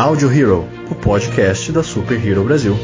[0.00, 2.74] Audio Hero, o podcast da Super Hero Brasil.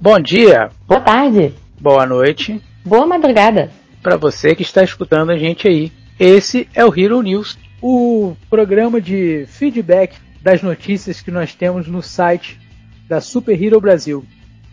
[0.00, 1.52] Bom dia, Boa tarde.
[1.80, 3.72] boa noite Boa madrugada.
[4.06, 5.90] Para você que está escutando a gente aí.
[6.16, 12.00] Esse é o Hero News, o programa de feedback das notícias que nós temos no
[12.00, 12.56] site
[13.08, 14.24] da Super Hero Brasil.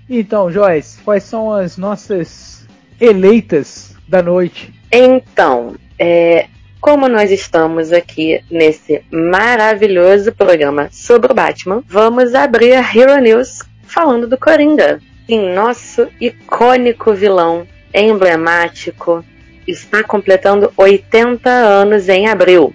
[0.07, 2.67] Então, Joyce, quais são as nossas
[3.01, 4.71] eleitas da noite?
[4.91, 6.45] Então, é,
[6.79, 13.63] como nós estamos aqui nesse maravilhoso programa sobre o Batman, vamos abrir a Hero News
[13.81, 14.99] falando do Coringa.
[15.25, 19.23] Sim, nosso icônico vilão, emblemático,
[19.67, 22.73] está completando 80 anos em abril.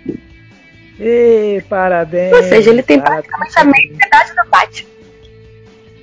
[1.01, 2.33] E parabéns!
[2.33, 3.27] Ou seja, ele tem parabéns.
[3.27, 4.89] praticamente a mesma idade do Batman.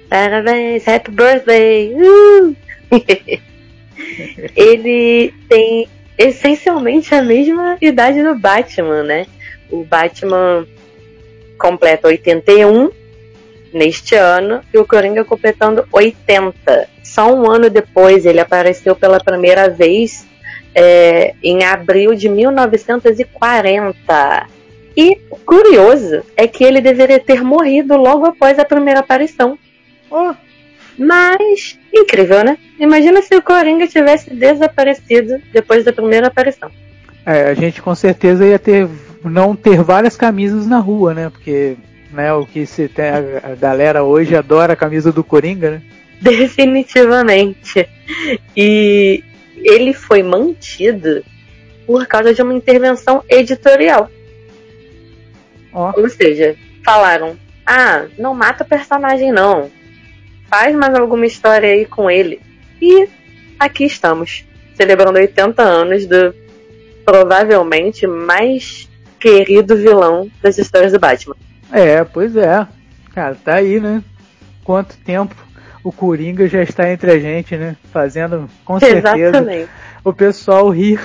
[0.09, 1.95] Parabéns, happy birthday!
[1.95, 2.56] Uh!
[4.56, 9.25] ele tem essencialmente a mesma idade do Batman, né?
[9.69, 10.66] O Batman
[11.58, 12.89] completa 81
[13.73, 16.88] neste ano e o Coringa completando 80.
[17.03, 20.25] Só um ano depois ele apareceu pela primeira vez
[20.75, 24.47] é, em abril de 1940.
[24.97, 29.57] E o curioso é que ele deveria ter morrido logo após a primeira aparição.
[30.11, 30.33] Oh,
[30.97, 32.57] Mas, incrível, né?
[32.79, 36.71] Imagina se o Coringa tivesse desaparecido depois da primeira aparição.
[37.25, 38.87] é, a gente com certeza ia ter
[39.23, 41.29] não ter várias camisas na rua, né?
[41.29, 41.75] Porque
[42.11, 43.17] né, o que se tem a,
[43.51, 45.81] a galera hoje adora a camisa do Coringa, né?
[46.21, 47.87] Definitivamente.
[48.55, 49.23] E
[49.66, 51.23] ele foi mantido
[51.85, 54.09] por causa de uma intervenção editorial.
[55.73, 59.69] Ó, Ou seja, falaram: ah, não mata o personagem, não.
[60.47, 62.39] Faz mais alguma história aí com ele.
[62.79, 63.09] E
[63.59, 64.45] aqui estamos,
[64.75, 66.34] celebrando 80 anos do
[67.03, 68.89] provavelmente mais
[69.19, 71.35] querido vilão das histórias do Batman.
[71.72, 72.68] é, pois é.
[73.13, 74.03] Cara, tá aí, né?
[74.63, 75.35] Quanto tempo
[75.85, 77.75] o Coringa já está entre a gente, né?
[77.94, 79.69] Fazendo com certeza Exatamente.
[80.03, 81.00] o pessoal rir,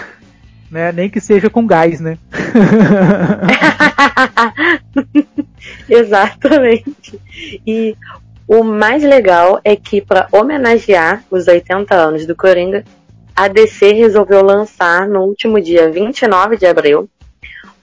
[0.70, 0.90] né?
[0.90, 2.16] Nem que seja com gás, né?
[5.86, 7.20] Exatamente.
[7.66, 7.94] E
[8.48, 12.82] o mais legal é que, para homenagear os 80 anos do Coringa,
[13.36, 17.06] a DC resolveu lançar no último dia 29 de abril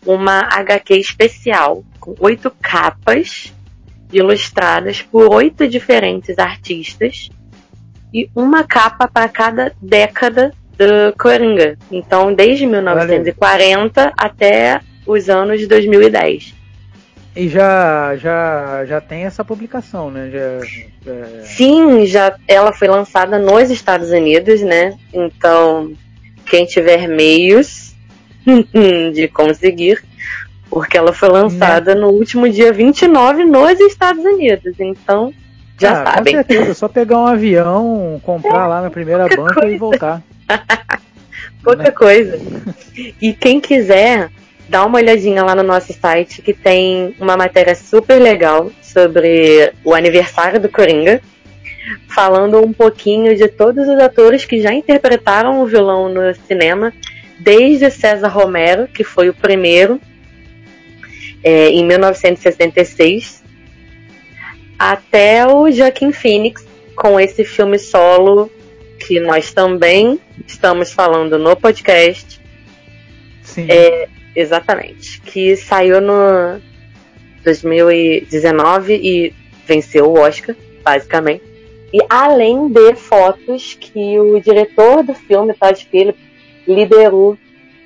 [0.03, 3.53] uma HQ especial com oito capas
[4.12, 7.29] ilustradas por oito diferentes artistas
[8.13, 11.78] e uma capa para cada década do Coringa.
[11.91, 16.56] Então, desde 1940 até os anos 2010.
[17.35, 20.31] E já, já, já tem essa publicação, né?
[20.31, 24.97] Já, é, Sim, já ela foi lançada nos Estados Unidos, né?
[25.13, 25.94] Então,
[26.47, 27.95] quem tiver meios
[29.13, 30.03] de conseguir,
[30.69, 34.73] porque ela foi lançada no último dia 29 nos Estados Unidos.
[34.79, 35.33] Então,
[35.79, 36.33] já ah, Com sabem.
[36.35, 39.77] certeza, só pegar um avião, comprar lá na primeira banca e coisa.
[39.77, 40.23] voltar.
[41.63, 42.39] Pouca coisa.
[43.22, 44.31] E quem quiser,
[44.67, 49.94] dá uma olhadinha lá no nosso site que tem uma matéria super legal sobre o
[49.94, 51.22] aniversário do Coringa,
[52.09, 56.91] falando um pouquinho de todos os atores que já interpretaram o vilão no cinema,
[57.39, 60.01] desde César Romero, que foi o primeiro,
[61.44, 63.44] é, em 1966,
[64.78, 66.66] até o Joaquim Phoenix,
[66.96, 68.52] com esse filme solo
[69.00, 72.42] que nós também estamos falando no podcast.
[73.44, 73.68] Sim.
[73.70, 75.22] É, exatamente.
[75.22, 76.59] Que saiu no
[77.44, 79.34] 2019 e
[79.66, 81.44] venceu o Oscar, basicamente.
[81.94, 86.22] E além de fotos que o diretor do filme, Todd Phillips,
[86.68, 87.38] liderou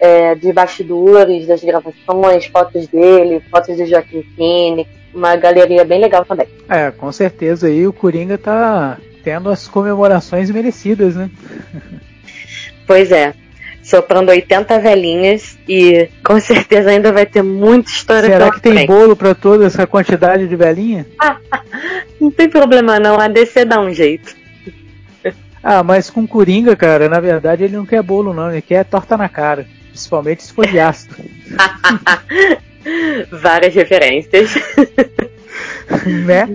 [0.01, 6.25] é, de bastidores, das gravações, fotos dele, fotos de Joaquim Phoenix, uma galeria bem legal
[6.25, 6.47] também.
[6.67, 11.29] É, com certeza aí o Coringa tá tendo as comemorações merecidas, né?
[12.87, 13.35] Pois é,
[13.83, 18.87] soprando 80 velhinhas e com certeza ainda vai ter muita história Será que tem frente.
[18.87, 21.05] bolo pra toda essa quantidade de velhinha?
[22.19, 24.35] Não tem problema não, a DC dá um jeito.
[25.63, 29.15] Ah, mas com Coringa, cara, na verdade ele não quer bolo não, ele quer torta
[29.17, 29.67] na cara.
[30.01, 31.15] Principalmente se for de ácido.
[33.31, 34.55] Várias referências,
[36.25, 36.47] né?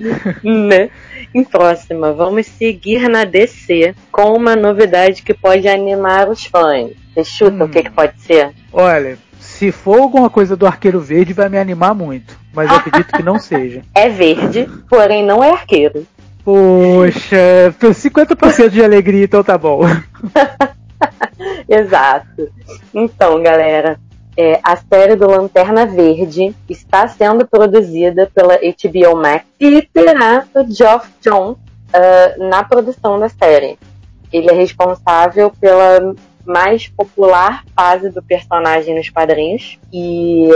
[0.43, 0.91] né?
[1.33, 6.91] Em próxima, vamos seguir na DC com uma novidade que pode animar os fãs.
[7.15, 7.67] Você chuta hum.
[7.67, 8.51] o que, que pode ser?
[8.73, 12.37] Olha, se for alguma coisa do Arqueiro Verde, vai me animar muito.
[12.53, 13.83] Mas eu acredito que não seja.
[13.95, 16.05] É verde, porém não é arqueiro.
[16.43, 19.83] Poxa, 50% de alegria, então tá bom.
[21.69, 22.51] Exato.
[22.95, 23.99] Então, galera,
[24.37, 30.71] é, a série do Lanterna Verde está sendo produzida pela HBO Max e terá o
[30.71, 33.79] Geoff Johns uh, na produção da série.
[34.33, 36.15] Ele é responsável pela
[36.45, 40.49] mais popular fase do personagem nos quadrinhos e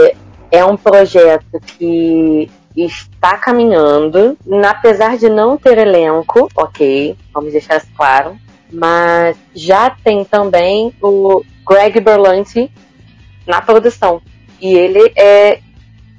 [0.51, 4.37] é um projeto que está caminhando,
[4.69, 8.37] apesar de não ter elenco, ok, vamos deixar isso claro,
[8.71, 12.71] mas já tem também o Greg Berlanti
[13.45, 14.21] na produção.
[14.61, 15.59] E ele é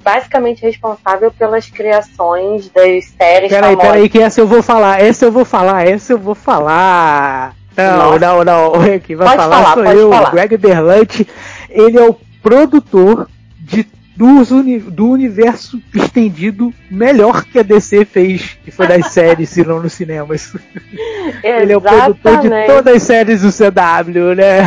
[0.03, 3.93] basicamente responsável pelas criações das séries peraí, famosas.
[3.93, 7.55] Peraí, que essa eu vou falar, essa eu vou falar, essa eu vou falar.
[7.77, 8.19] Não, Nossa.
[8.19, 10.31] não, não, quem vai pode falar, falar sou eu, falar.
[10.31, 11.27] Greg Berlanti.
[11.71, 13.29] Ele é o produtor
[14.23, 19.83] do, do universo estendido melhor que a DC fez, que foi das séries, se não
[19.83, 20.55] nos cinemas.
[21.43, 24.63] Ele é o produtor de todas as séries do CW, né?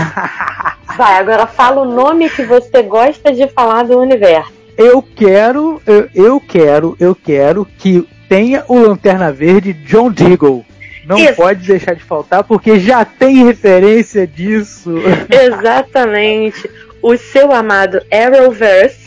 [0.97, 4.51] Vai, agora fala o nome que você gosta de falar do universo.
[4.77, 10.65] Eu quero, eu, eu quero, eu quero que tenha o Lanterna Verde John Deagle.
[11.05, 11.35] Não Isso.
[11.35, 14.95] pode deixar de faltar, porque já tem referência disso.
[15.29, 16.69] Exatamente.
[17.01, 19.04] O seu amado Arrowverse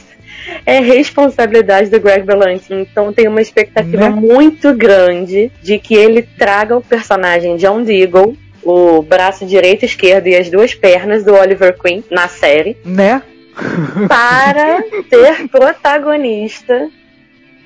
[0.65, 2.73] é responsabilidade do Greg Berlanti.
[2.73, 4.11] Então tem uma expectativa né?
[4.11, 10.37] muito grande de que ele traga o personagem John Deagle, o braço direito esquerdo e
[10.37, 12.77] as duas pernas do Oliver Queen na série.
[12.85, 13.23] Né?
[14.09, 16.91] Para ser protagonista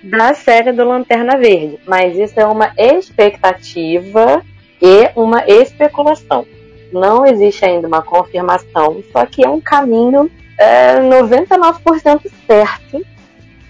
[0.03, 1.79] da série do Lanterna Verde.
[1.87, 4.43] Mas isso é uma expectativa
[4.81, 6.47] e uma especulação.
[6.93, 10.31] Não existe ainda uma confirmação, só que é um caminho
[10.63, 13.05] é 99% certo.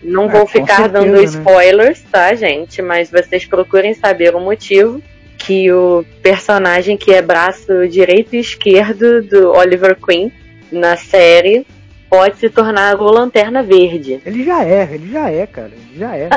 [0.02, 1.24] Não é, vou ficar certeza, dando né?
[1.24, 2.82] spoilers, tá, gente?
[2.82, 5.00] Mas vocês procurem saber o motivo
[5.38, 10.32] que o personagem que é braço direito e esquerdo do Oliver Queen
[10.70, 11.66] na série
[12.08, 14.20] pode se tornar o Lanterna Verde.
[14.24, 15.70] Ele já é, ele já é, cara.
[15.72, 16.28] Ele já é.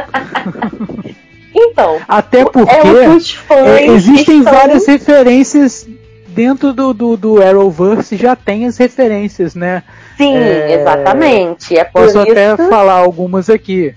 [1.54, 2.00] então.
[2.08, 4.54] Até porque é existem estão...
[4.54, 5.88] várias referências
[6.30, 9.84] dentro do, do, do Arrowverse já tem as referências, né?
[10.18, 11.78] Sim, é, exatamente.
[11.78, 12.20] É posso isso...
[12.20, 13.94] até falar algumas aqui.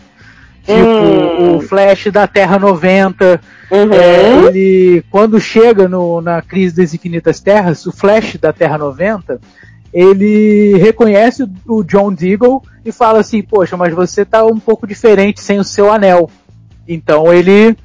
[0.64, 1.56] Tipo, hum.
[1.56, 3.40] o Flash da Terra 90.
[3.70, 3.92] Uhum.
[3.92, 9.40] É, ele, quando chega no, na crise das infinitas terras, o Flash da Terra 90,
[9.92, 15.40] ele reconhece o John Deagle e fala assim, poxa, mas você tá um pouco diferente
[15.40, 16.30] sem o seu anel.
[16.86, 17.76] Então ele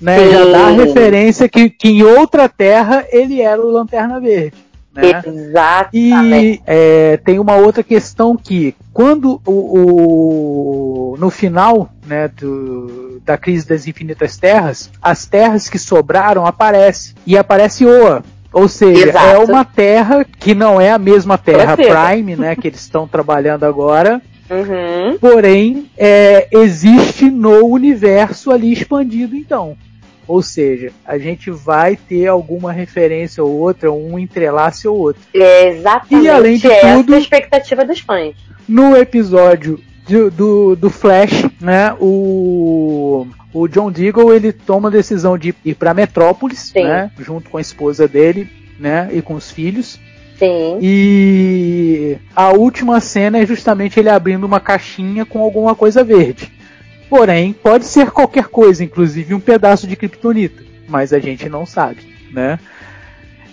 [0.00, 4.56] né, já dá a referência que, que em outra terra ele era o Lanterna Verde.
[4.94, 5.22] Né?
[5.26, 5.92] Exatamente.
[5.94, 13.38] E é, tem uma outra questão que quando o, o no final né, do, da
[13.38, 18.22] crise das infinitas terras, as terras que sobraram aparecem e aparece Oa.
[18.52, 19.26] Ou seja, Exato.
[19.26, 23.64] é uma terra que não é a mesma terra Prime, né, que eles estão trabalhando
[23.64, 25.16] agora, Uhum.
[25.18, 29.76] Porém, é, existe no universo ali expandido, então.
[30.32, 35.20] Ou seja, a gente vai ter alguma referência ou outra, um entrelace ou outro.
[35.34, 38.34] É exatamente e além de tudo, a expectativa dos fãs.
[38.66, 39.78] No episódio
[40.08, 45.74] do, do, do Flash, né, o, o John Deagle ele toma a decisão de ir
[45.74, 48.48] para Metrópolis, né, junto com a esposa dele,
[48.80, 50.00] né, e com os filhos.
[50.38, 50.78] Sim.
[50.80, 56.50] E a última cena é justamente ele abrindo uma caixinha com alguma coisa verde.
[57.12, 61.98] Porém, pode ser qualquer coisa, inclusive um pedaço de kryptonita, mas a gente não sabe,
[62.32, 62.58] né?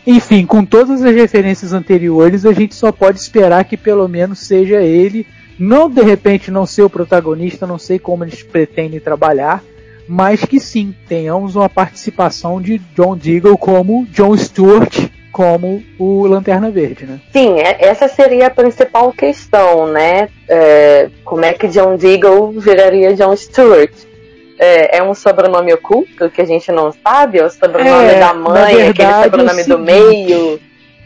[0.08, 4.82] Enfim, com todas as referências anteriores, a gente só pode esperar que pelo menos seja
[4.82, 5.28] ele,
[5.60, 9.62] não de repente não ser o protagonista, não sei como eles pretendem trabalhar,
[10.08, 16.69] mas que sim, tenhamos uma participação de John Deagle como John Stewart como o Lanterna
[16.69, 17.22] Verde, né?
[17.31, 20.27] Sim, é, essa seria a principal questão, né?
[20.50, 23.93] É, como é que John Deagle viraria John Stewart?
[24.60, 27.39] É, é, um sobrenome oculto que a gente não sabe?
[27.39, 30.60] É o sobrenome é, da mãe, verdade, aquele sobrenome do meio?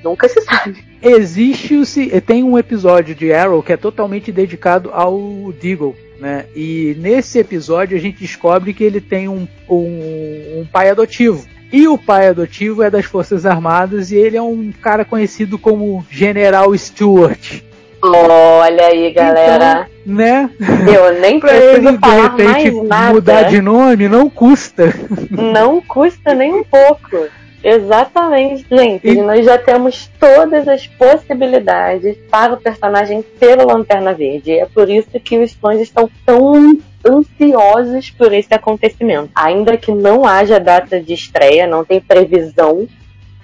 [0.04, 0.84] Nunca se sabe.
[1.00, 1.84] Existe o.
[2.26, 5.96] Tem um episódio de Arrow que é totalmente dedicado ao Deagle.
[6.20, 6.46] Né?
[6.56, 11.46] E nesse episódio a gente descobre que ele tem um, um, um pai adotivo.
[11.74, 16.06] E o pai adotivo é das Forças Armadas e ele é um cara conhecido como
[16.08, 17.62] General Stewart.
[18.00, 19.88] Olha aí, galera.
[20.06, 20.50] Então, né?
[20.94, 23.14] Eu nem preciso falar de repente, mais nada.
[23.14, 24.94] mudar de nome não custa.
[25.32, 27.28] Não custa nem um pouco.
[27.64, 29.08] Exatamente, gente.
[29.08, 34.52] E- Nós já temos todas as possibilidades para o personagem ter o Lanterna Verde.
[34.60, 39.32] É por isso que os fãs estão tão ansiosos por esse acontecimento.
[39.36, 42.88] Ainda que não haja data de estreia, não tem previsão,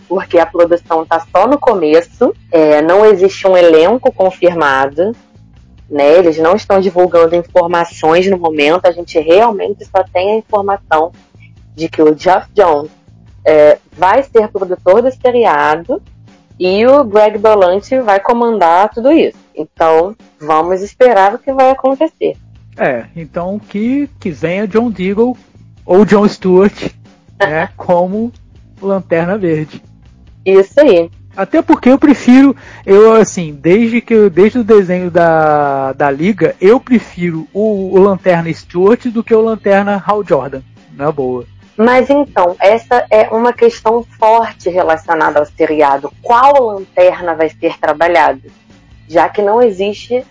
[0.08, 5.16] porque a produção está só no começo, é, não existe um elenco confirmado.
[5.90, 11.12] Né, eles não estão divulgando informações no momento, a gente realmente só tem a informação
[11.76, 12.92] de que o Jeff Jones
[13.44, 16.00] é, vai ser produtor do seriado
[16.60, 19.38] e o Greg Berlanti vai comandar tudo isso.
[19.56, 22.38] Então, vamos esperar o que vai acontecer.
[22.80, 25.36] É, então que, que venha John Deagle
[25.86, 26.92] ou John Stewart,
[27.40, 28.32] né, como
[28.82, 29.84] Lanterna Verde.
[30.46, 31.10] Isso aí.
[31.36, 32.56] Até porque eu prefiro,
[32.86, 38.00] eu assim, desde que eu- desde o desenho da, da Liga, eu prefiro o, o
[38.00, 40.62] Lanterna Stewart do que o Lanterna Hal Jordan,
[40.94, 41.46] na boa.
[41.78, 46.12] Mas então, essa é uma questão forte relacionada ao seriado.
[46.22, 48.42] Qual lanterna vai ser trabalhado?
[49.08, 50.26] Já que não existe.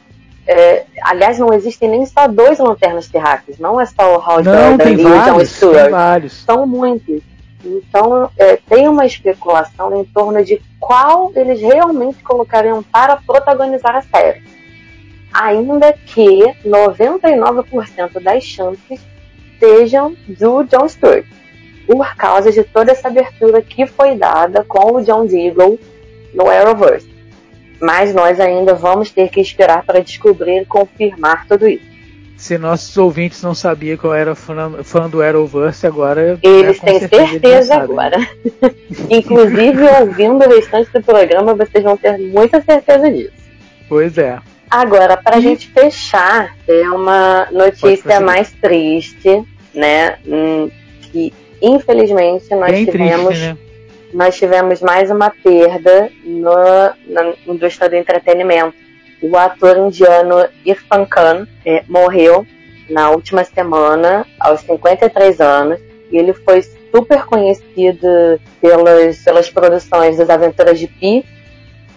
[0.48, 3.58] É, aliás, não existem nem só dois lanternas terráqueos.
[3.58, 5.90] Não é só o Hal Jordan e o John Stewart.
[5.90, 6.32] vários.
[6.32, 7.20] São muitos.
[7.62, 14.00] Então, é, tem uma especulação em torno de qual eles realmente colocariam para protagonizar a
[14.00, 14.42] série.
[15.34, 19.00] Ainda que 99% das chances
[19.60, 21.26] sejam do John Stewart,
[21.86, 25.78] por causa de toda essa abertura que foi dada com o John Deagle
[26.32, 27.17] no Arrowverse.
[27.80, 31.86] Mas nós ainda vamos ter que esperar para descobrir e confirmar tudo isso.
[32.36, 36.38] Se nossos ouvintes não sabiam que eu era fã, fã do Arrowverse, agora.
[36.42, 37.84] Eles né, têm certeza eles certeza sabem.
[37.84, 38.16] agora.
[39.10, 43.32] Inclusive, ouvindo o restante do programa, vocês vão ter muita certeza disso.
[43.88, 44.38] Pois é.
[44.70, 49.42] Agora, para a E- gente fechar, é uma notícia mais triste,
[49.74, 50.18] né?
[50.26, 50.70] Hum,
[51.10, 51.32] Que
[51.62, 53.56] infelizmente nós Bem tivemos, triste, né?
[54.18, 56.52] Nós tivemos mais uma perda no,
[57.06, 58.74] na indústria do entretenimento.
[59.22, 62.44] O ator indiano Irfan Khan é, morreu
[62.90, 65.78] na última semana, aos 53 anos,
[66.10, 71.24] e ele foi super conhecido pelas, pelas produções das Aventuras de Pi,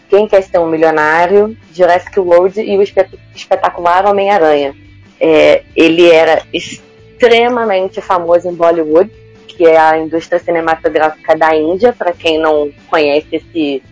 [0.08, 4.75] Quem Quer Ser um Milionário, Jurassic World e o espet- espetacular Homem-Aranha.
[5.20, 9.12] É, ele era extremamente famoso em Bollywood,
[9.51, 13.84] que é a indústria cinematográfica da Índia, para quem não conhece esse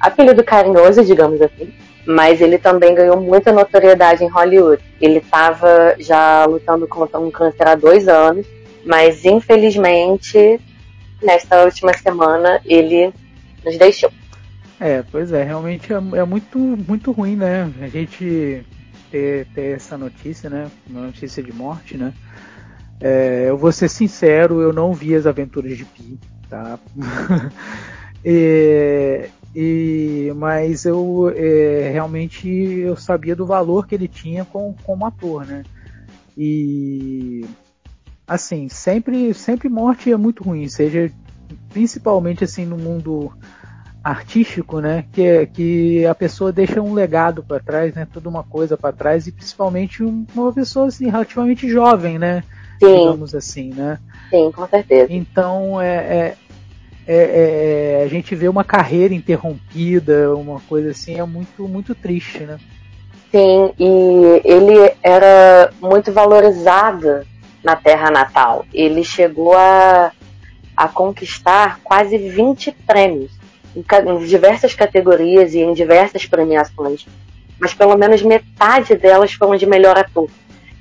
[0.00, 1.72] apelido carinhoso, digamos assim.
[2.06, 4.82] Mas ele também ganhou muita notoriedade em Hollywood.
[5.00, 8.46] Ele estava já lutando contra um câncer há dois anos,
[8.84, 10.58] mas infelizmente,
[11.22, 13.12] nesta última semana, ele
[13.64, 14.10] nos deixou.
[14.80, 17.70] É, pois é, realmente é, é muito, muito ruim, né?
[17.82, 18.64] A gente
[19.10, 20.70] ter, ter essa notícia, né?
[20.88, 22.14] Uma notícia de morte, né?
[23.00, 26.78] É, eu vou ser sincero, eu não vi as aventuras de Pi, tá?
[28.22, 35.06] E- e, mas eu é, realmente eu sabia do valor que ele tinha com, como
[35.06, 35.62] ator, né?
[36.36, 37.46] E
[38.26, 41.10] assim, sempre, sempre morte é muito ruim, seja
[41.70, 43.32] principalmente assim no mundo
[44.02, 45.04] artístico, né?
[45.12, 48.06] Que, é- que a pessoa deixa um legado para trás, né?
[48.10, 52.42] Toda uma coisa para trás e principalmente um- uma pessoa assim relativamente jovem, né?
[52.82, 53.98] Sim, Digamos assim, né?
[54.30, 55.12] sim, com certeza.
[55.12, 56.36] Então é, é-
[57.06, 62.40] é- é- a gente vê uma carreira interrompida, uma coisa assim, é muito muito triste,
[62.40, 62.58] né?
[63.30, 67.24] Sim, e ele era muito valorizado
[67.62, 68.64] na terra natal.
[68.72, 70.10] Ele chegou a,
[70.76, 73.30] a conquistar quase 20 prêmios
[73.76, 77.06] em, em diversas categorias e em diversas premiações.
[77.60, 80.28] Mas pelo menos metade delas foram de melhor ator.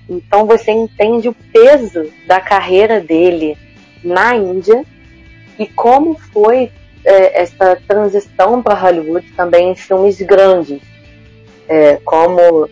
[0.10, 3.56] Então você entende o peso da carreira dele
[4.04, 4.84] na Índia
[5.58, 6.72] e como foi
[7.06, 10.82] é, essa transição para Hollywood também em filmes grandes
[11.70, 12.63] é, como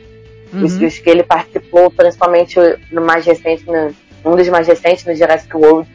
[0.51, 0.87] os, Uhum.
[0.87, 2.57] os que ele participou, principalmente
[2.91, 3.93] no mais recente, no,
[4.25, 5.87] um dos mais recentes, no Jurassic World.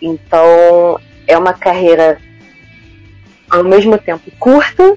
[0.00, 2.20] Então, é uma carreira
[3.48, 4.96] ao mesmo tempo curta,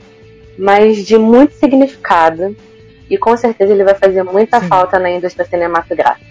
[0.58, 2.56] mas de muito significado.
[3.12, 4.68] E com certeza ele vai fazer muita Sim.
[4.70, 6.26] falta na indústria cinematográfica.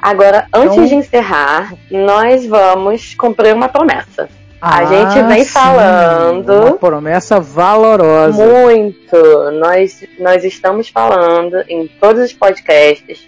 [0.00, 4.28] Agora, antes Então- de encerrar, nós vamos cumprir uma promessa.
[4.60, 8.44] A Ah, gente vem sim, falando- uma promessa valorosa.
[8.44, 9.50] Muito.
[9.58, 13.26] Nós, nós estamos falando em todos os podcasts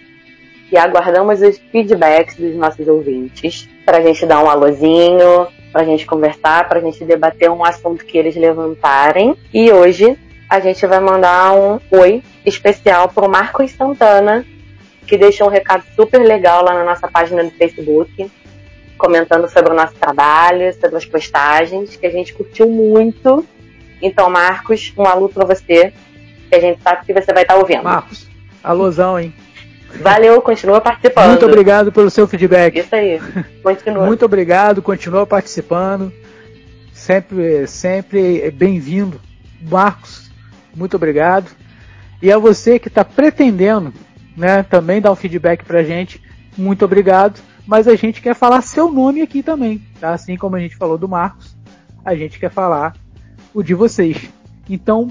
[0.71, 6.67] e aguardamos os feedbacks dos nossos ouvintes pra gente dar um alôzinho, pra gente conversar,
[6.67, 9.35] pra gente debater um assunto que eles levantarem.
[9.53, 10.17] E hoje
[10.51, 14.45] a gente vai mandar um oi especial pro Marcos Santana,
[15.07, 18.29] que deixou um recado super legal lá na nossa página do Facebook,
[18.97, 23.47] comentando sobre o nosso trabalho, sobre as postagens, que a gente curtiu muito.
[24.01, 25.93] Então, Marcos, um alô pra você,
[26.49, 27.83] que a gente sabe que você vai estar ouvindo.
[27.83, 28.27] Marcos,
[28.61, 29.33] alôzão, hein?
[30.01, 31.29] Valeu, continua participando.
[31.29, 32.77] Muito obrigado pelo seu feedback.
[32.77, 33.21] Isso aí,
[33.63, 34.05] continua.
[34.05, 36.11] Muito obrigado, continua participando.
[36.91, 39.17] Sempre, sempre bem-vindo.
[39.61, 40.30] Marcos,
[40.75, 41.51] muito obrigado.
[42.21, 43.93] E a você que está pretendendo
[44.37, 46.21] né, também dar um feedback pra gente,
[46.57, 47.41] muito obrigado.
[47.65, 50.13] Mas a gente quer falar seu nome aqui também, tá?
[50.13, 51.55] Assim como a gente falou do Marcos,
[52.03, 52.95] a gente quer falar
[53.53, 54.31] o de vocês.
[54.69, 55.09] Então,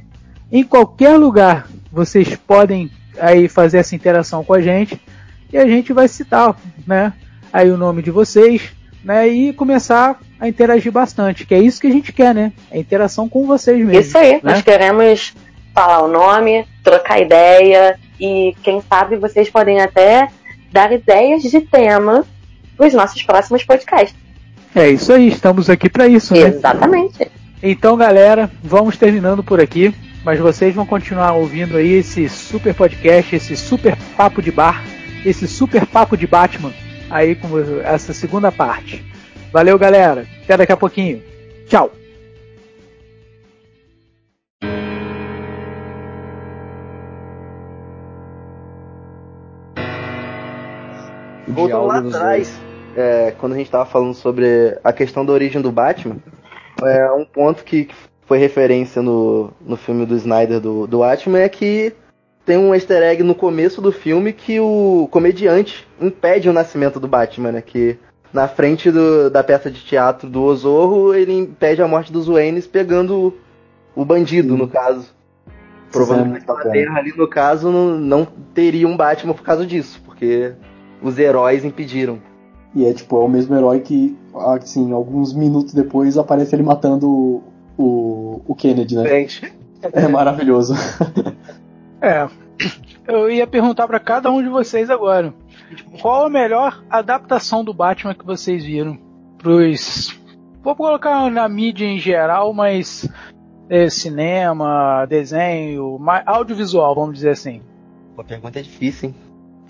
[0.53, 5.01] Em qualquer lugar vocês podem aí fazer essa interação com a gente
[5.53, 6.57] e a gente vai citar,
[6.87, 7.13] né?
[7.53, 8.71] Aí o nome de vocês,
[9.05, 9.27] né?
[9.27, 12.53] E começar a interagir bastante, que é isso que a gente quer, né?
[12.71, 14.01] É interação com vocês mesmo.
[14.01, 14.41] Isso aí, né?
[14.45, 15.35] nós queremos
[15.75, 20.29] falar o nome, trocar ideia e quem sabe vocês podem até
[20.71, 22.25] dar ideias de tema
[22.77, 24.19] para os nossos próximos podcasts.
[24.75, 26.49] É isso aí, estamos aqui para isso, né?
[26.49, 27.31] Exatamente.
[27.62, 33.35] Então, galera, vamos terminando por aqui, mas vocês vão continuar ouvindo aí esse super podcast,
[33.35, 34.85] esse super papo de bar,
[35.25, 36.73] esse super papo de Batman
[37.11, 37.49] aí com
[37.85, 39.05] essa segunda parte.
[39.53, 40.27] Valeu, galera.
[40.45, 41.21] Até daqui a pouquinho.
[41.67, 42.00] Tchau.
[51.50, 52.61] Voltando lá atrás,
[52.97, 56.16] é, quando a gente tava falando sobre a questão da origem do Batman,
[56.83, 57.88] é, um ponto que
[58.26, 61.92] foi referência no, no filme do Snyder do, do Batman é que
[62.47, 67.09] tem um easter egg no começo do filme que o comediante impede o nascimento do
[67.09, 67.62] Batman, né?
[67.62, 67.98] Que
[68.33, 72.66] na frente do, da peça de teatro do Osorro, ele impede a morte dos Waynes
[72.66, 73.35] pegando
[73.94, 75.12] o bandido, no caso.
[75.90, 80.53] Provavelmente na Terra ali, no caso, não, não teria um Batman por causa disso, porque
[81.03, 82.19] os heróis impediram.
[82.75, 87.43] E é tipo, é o mesmo herói que, assim, alguns minutos depois aparece ele matando
[87.77, 89.09] o, o, Kennedy, né?
[89.09, 90.75] Gente, É maravilhoso.
[92.03, 92.27] É.
[93.07, 95.35] Eu ia perguntar para cada um de vocês agora.
[96.01, 98.99] Qual a melhor adaptação do Batman que vocês viram?
[99.37, 100.19] Pros.
[100.63, 103.07] Vou colocar na mídia em geral, mas.
[103.69, 107.61] é, cinema, desenho, audiovisual, vamos dizer assim.
[108.19, 109.15] a pergunta é difícil, hein?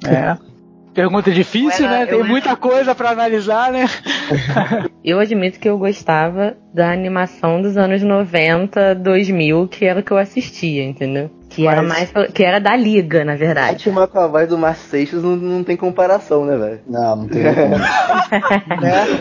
[0.07, 0.39] É.
[0.95, 2.05] Pergunta difícil, né?
[2.07, 3.85] Tem era- muita coisa para analisar, né?
[5.05, 10.11] Eu admito que eu gostava da animação dos anos 90, 2000, que era o que
[10.11, 11.31] eu assistia, entendeu?
[11.51, 13.85] Que era mais que era da liga, na verdade.
[13.85, 16.81] Batman com a voz do Márcio Seixas não, não tem comparação, né, velho?
[16.89, 17.77] Não, não tem como.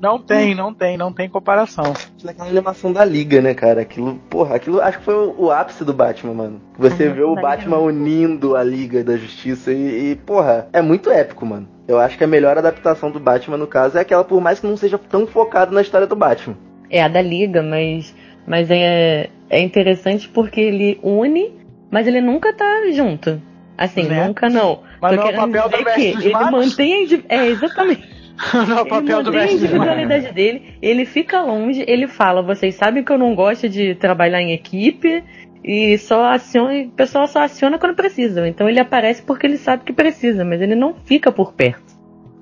[0.00, 1.92] Não tem, não tem, não tem comparação.
[2.22, 3.80] Naquela animação da Liga, né, cara?
[3.80, 6.60] Aquilo, porra, aquilo acho que foi o, o ápice do Batman, mano.
[6.78, 7.88] Você Ah, vê o Batman Liga.
[7.88, 11.68] unindo a Liga da Justiça e, e, porra, é muito épico, mano.
[11.88, 14.66] Eu acho que a melhor adaptação do Batman, no caso, é aquela, por mais que
[14.66, 16.56] não seja tão focado na história do Batman.
[16.90, 18.14] É a da liga, mas
[18.46, 21.52] mas é é interessante porque ele une,
[21.90, 23.40] mas ele nunca tá junto.
[23.78, 24.26] Assim, Né?
[24.26, 24.80] nunca não.
[25.00, 26.50] Mas Tô não é o papel do mestre que dos ele magos?
[26.50, 28.08] mantém a é exatamente.
[28.54, 29.56] não é o Ele papel do mantém a mestre.
[29.56, 34.40] individualidade dele, ele fica longe, ele fala, vocês sabem que eu não gosto de trabalhar
[34.40, 35.22] em equipe
[35.62, 38.46] e só aciona, o pessoal só aciona quando precisa.
[38.48, 41.94] Então ele aparece porque ele sabe que precisa, mas ele não fica por perto.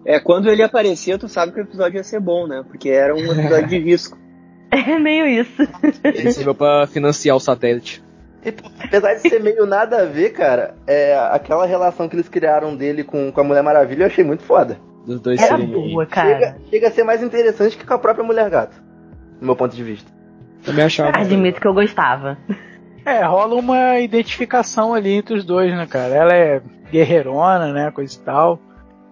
[0.06, 2.62] É, quando ele aparecia, tu sabe que o episódio ia ser bom, né?
[2.68, 4.18] Porque era um episódio de risco.
[4.74, 5.62] É meio isso.
[6.02, 8.02] Ele serviu pra financiar o satélite.
[8.44, 8.52] E,
[8.84, 13.02] apesar de ser meio nada a ver, cara, é, aquela relação que eles criaram dele
[13.02, 14.78] com, com a Mulher Maravilha eu achei muito foda.
[15.06, 15.66] Dos dois Era serem.
[15.72, 16.10] boa, Chega,
[16.40, 16.56] cara.
[16.70, 18.82] chega a ser mais interessante que com a própria Mulher Gato.
[19.40, 20.10] Do meu ponto de vista.
[20.64, 21.18] Também achava.
[21.18, 22.38] Admito que eu gostava.
[23.04, 26.14] É, rola uma identificação ali entre os dois, né, cara?
[26.14, 28.58] Ela é guerreirona, né, coisa e tal.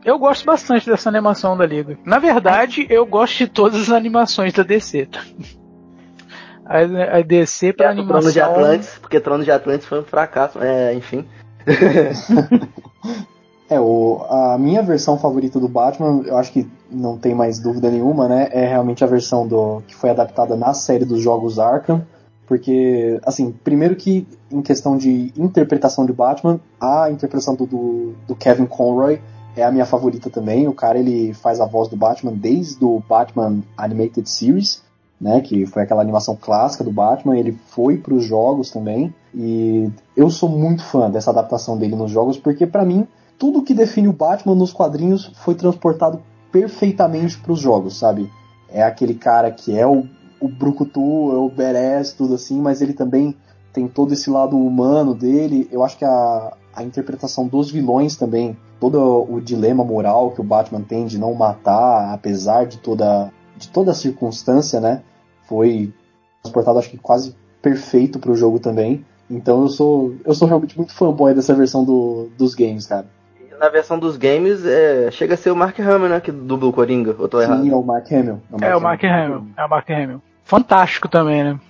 [0.05, 1.97] Eu gosto bastante dessa animação da Liga.
[2.05, 5.21] Na verdade, eu gosto de todas as animações da DC, tá?
[6.65, 8.21] A, a DC pra É, o animação...
[8.21, 11.25] Trono de Atlantis, porque Trono de Atlantis foi um fracasso, é, enfim.
[13.73, 17.91] É, o, a minha versão favorita do Batman, eu acho que não tem mais dúvida
[17.91, 18.51] nenhuma, né?
[18.53, 22.05] É realmente a versão do que foi adaptada na série dos jogos Arkham.
[22.47, 28.37] Porque, assim, primeiro que em questão de interpretação de Batman, a interpretação do, do, do
[28.37, 29.19] Kevin Conroy
[29.57, 30.69] é a minha favorita também.
[30.69, 34.83] O cara ele faz a voz do Batman desde o Batman Animated Series,
[35.21, 37.37] né, que foi aquela animação clássica do Batman.
[37.37, 42.11] Ele foi para os jogos também e eu sou muito fã dessa adaptação dele nos
[42.11, 43.07] jogos porque para mim
[43.39, 46.21] tudo que define o Batman nos quadrinhos foi transportado
[46.53, 48.31] perfeitamente para os jogos, sabe?
[48.69, 50.07] É aquele cara que é o,
[50.41, 53.35] o Brucutu, é o Beres, tudo assim, mas ele também
[53.73, 55.69] tem todo esse lado humano dele.
[55.73, 58.99] Eu acho que a, a interpretação dos vilões também, todo
[59.31, 63.91] o dilema moral que o Batman tem de não matar, apesar de toda, de toda
[63.91, 65.03] a circunstância, né?
[65.49, 65.93] Foi
[66.43, 69.05] transportado, acho que quase perfeito para o jogo também.
[69.31, 73.07] Então eu sou, eu sou realmente muito fanboy dessa versão do, dos games, cara.
[73.59, 76.21] Na versão dos games, é, chega a ser o Mark Hamill, né?
[76.21, 77.69] Que dubla o Coringa, eu tô Sim, errado.
[77.69, 78.41] é o Mark Hamill.
[78.61, 79.47] É o Mark Hamill.
[79.57, 80.23] É o Mark Hamill.
[80.43, 81.61] Fantástico também, né?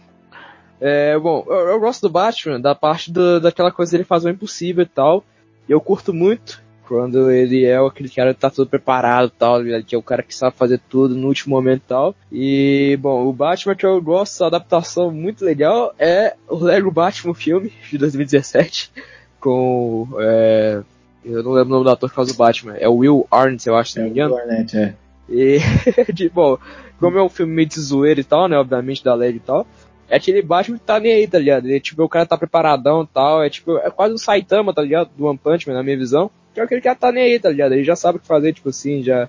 [0.85, 4.33] É, bom, eu, eu gosto do Batman, da parte do, daquela coisa dele fazer o
[4.33, 5.25] impossível e tal.
[5.69, 9.61] E eu curto muito quando ele é aquele cara que tá todo preparado e tal,
[9.87, 12.15] que é o cara que sabe fazer tudo no último momento e tal.
[12.33, 17.33] E, bom, o Batman que eu gosto, a adaptação muito legal é o Lego Batman
[17.33, 18.91] filme de 2017,
[19.41, 20.83] com, é,
[21.25, 23.69] eu não lembro o nome do ator que faz o Batman, é o Will Arnett,
[23.69, 24.37] eu acho, se não me engano.
[24.37, 24.95] Arnett, é.
[25.29, 25.61] E,
[26.13, 26.59] de, bom,
[26.99, 29.67] como é um filme meio de zoeira e tal, né, obviamente, da Lego e tal,
[30.13, 31.67] é aquele Batman que tá nem aí, tá ligado?
[31.67, 34.83] Ele, tipo, o cara tá preparadão e tal, é tipo, é quase um Saitama, tá
[34.83, 35.09] ligado?
[35.17, 36.31] Do One Punch Man, na minha visão.
[36.53, 37.73] Que é aquele cara tá nem aí, tá ligado?
[37.73, 39.27] Ele já sabe o que fazer, tipo assim, já,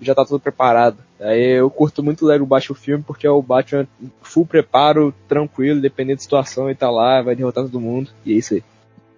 [0.00, 0.98] já tá tudo preparado.
[1.18, 3.88] Aí eu curto muito o Lego Batman filme porque é o Batman
[4.22, 8.36] full preparo, tranquilo, dependendo da situação, ele tá lá, vai derrotar todo mundo, e é
[8.36, 8.62] isso aí.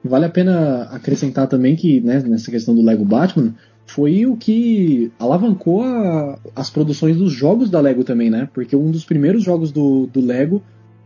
[0.02, 5.12] Vale a pena acrescentar também que, né, nessa questão do Lego Batman, foi o que
[5.18, 8.48] alavancou a, as produções dos jogos da Lego também, né?
[8.54, 10.62] Porque um dos primeiros jogos do, do Lego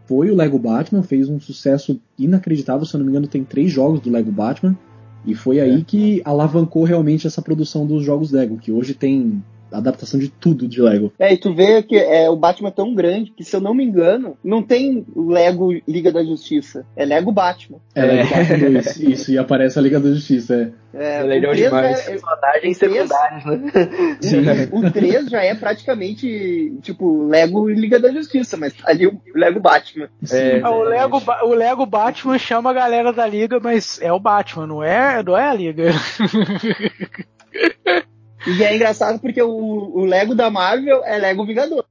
[0.07, 3.71] foi o Lego Batman, fez um sucesso inacreditável, se eu não me engano, tem três
[3.71, 4.77] jogos do Lego Batman.
[5.25, 9.43] E foi aí que alavancou realmente essa produção dos jogos Lego, que hoje tem
[9.79, 11.13] adaptação de tudo de Lego.
[11.19, 13.75] É, e tu vê que é, o Batman é tão grande que, se eu não
[13.75, 16.85] me engano, não tem Lego Liga da Justiça.
[16.97, 17.79] É Lego Batman.
[17.95, 20.87] É, Lego Batman 2, isso, e aparece a Liga da Justiça, é.
[20.99, 21.99] É, É legal demais.
[21.99, 24.69] já é- Personagens o três- secundários, né?
[24.73, 29.61] O 3 já é praticamente, tipo, Lego Liga da Justiça, mas tá ali o Lego
[29.61, 30.09] Batman.
[30.33, 34.21] É, Ah, o, Lego, o Lego Batman chama a galera da liga, mas é o
[34.21, 35.91] Batman, não é, não é a liga.
[38.47, 41.85] E é engraçado porque o, o Lego da Marvel é Lego Vingador.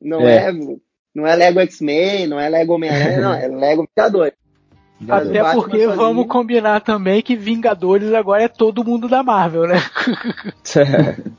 [0.00, 0.52] Não é, É.
[1.14, 4.32] não é Lego X-Men, não é Lego Homem-Aranha, não, é Lego Vingador.
[5.00, 9.22] O Até Batman porque sozinho- vamos combinar também que Vingadores agora é todo mundo da
[9.22, 9.76] Marvel, né?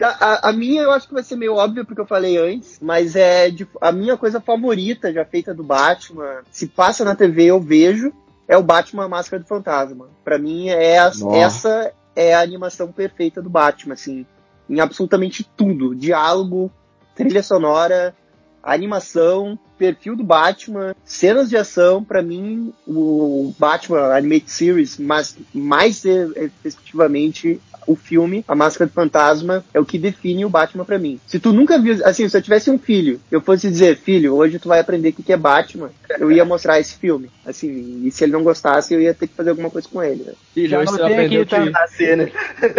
[0.00, 2.78] A, a- a minha eu acho que vai ser meio óbvia porque eu falei antes,
[2.80, 6.42] mas é de- a minha coisa favorita já feita do Batman.
[6.50, 8.12] Se passa na TV eu vejo,
[8.46, 10.08] é o Batman Máscara do Fantasma.
[10.24, 11.36] Pra mim é Nossa.
[11.36, 14.26] essa é a animação perfeita do Batman, assim,
[14.68, 16.72] em absolutamente tudo, diálogo,
[17.14, 18.16] trilha sonora,
[18.62, 26.04] animação, perfil do Batman, cenas de ação, pra mim o Batman Animated Series, mas mais
[26.04, 31.20] efetivamente o filme, A Máscara do Fantasma, é o que define o Batman pra mim.
[31.26, 34.58] Se tu nunca viu, assim, se eu tivesse um filho, eu fosse dizer, filho, hoje
[34.58, 37.30] tu vai aprender o que que é Batman, eu ia mostrar esse filme.
[37.44, 40.24] Assim, e se ele não gostasse, eu ia ter que fazer alguma coisa com ele.
[40.24, 40.32] Né?
[40.52, 41.88] Filho, Já anotei aprendeu aqui, tá?
[41.96, 42.16] que...
[42.16, 42.32] Né?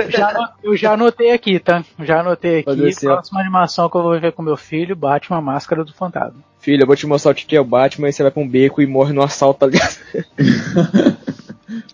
[0.09, 1.83] Já eu já anotei aqui, tá?
[1.99, 2.93] Já anotei Pode aqui.
[2.93, 3.07] ser.
[3.07, 6.41] Próxima animação que eu vou ver com meu filho, Batman Máscara do Fantasma.
[6.59, 8.47] Filho, eu vou te mostrar o que é o Batman e você vai pra um
[8.47, 9.97] beco e morre no assalto, tá ligado?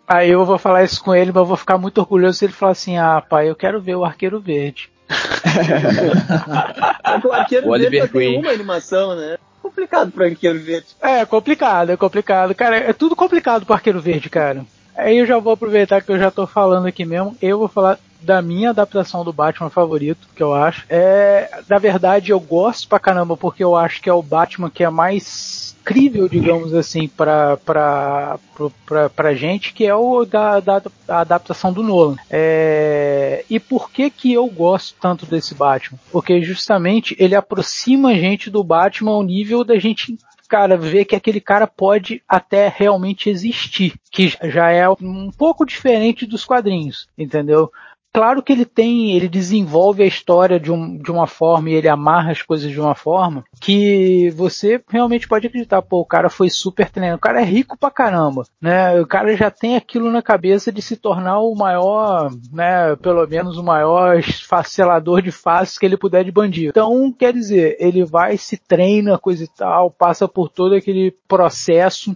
[0.07, 2.53] Aí eu vou falar isso com ele, mas eu vou ficar muito orgulhoso se ele
[2.53, 4.89] falar assim: ah, pai, eu quero ver o Arqueiro Verde.
[7.23, 9.37] O Arqueiro O Verde Oliver só tem uma animação, né?
[9.61, 10.87] Complicado pro Arqueiro Verde.
[11.01, 12.55] É complicado, é complicado.
[12.55, 14.65] Cara, é tudo complicado pro Arqueiro Verde, cara.
[14.95, 17.35] Aí eu já vou aproveitar que eu já tô falando aqui mesmo.
[17.41, 20.85] Eu vou falar da minha adaptação do Batman favorito, que eu acho.
[20.89, 24.83] É, na verdade, eu gosto pra caramba, porque eu acho que é o Batman que
[24.83, 31.73] é mais crível, digamos assim, pra, pra gente, que é o da, da, da adaptação
[31.73, 32.15] do Nolan.
[32.29, 35.99] É, e por que que eu gosto tanto desse Batman?
[36.11, 40.17] Porque justamente ele aproxima a gente do Batman ao nível da gente
[40.47, 46.27] cara, ver que aquele cara pode até realmente existir, que já é um pouco diferente
[46.27, 47.71] dos quadrinhos, entendeu?
[48.13, 51.89] Claro que ele tem, ele desenvolve a história de, um, de uma forma e ele
[51.89, 56.47] amarra as coisas de uma forma que você realmente pode acreditar, pô, o cara foi
[56.47, 59.01] super treinado, o cara é rico pra caramba, né?
[59.01, 63.57] O cara já tem aquilo na cabeça de se tornar o maior, né, pelo menos
[63.57, 66.69] o maior esfacelador de faces que ele puder de bandido.
[66.69, 72.15] Então, quer dizer, ele vai, se treina, coisa e tal, passa por todo aquele processo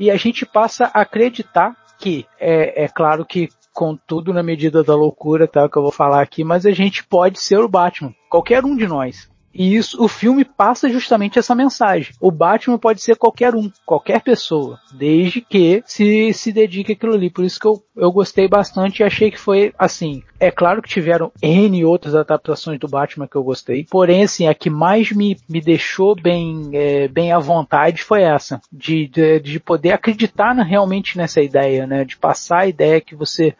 [0.00, 4.84] e a gente passa a acreditar que, é, é claro que com tudo na medida
[4.84, 5.68] da loucura, tá?
[5.68, 8.14] Que eu vou falar aqui, mas a gente pode ser o Batman.
[8.30, 9.28] Qualquer um de nós.
[9.54, 12.12] E isso, o filme passa justamente essa mensagem.
[12.20, 17.30] O Batman pode ser qualquer um, qualquer pessoa, desde que se se dedique àquilo ali.
[17.30, 20.22] Por isso que eu, eu gostei bastante e achei que foi assim.
[20.40, 24.54] É claro que tiveram N outras adaptações do Batman que eu gostei, porém assim, a
[24.54, 29.60] que mais me, me deixou bem, é, bem à vontade foi essa, de, de, de
[29.60, 32.04] poder acreditar realmente nessa ideia, né?
[32.04, 33.54] De passar a ideia que você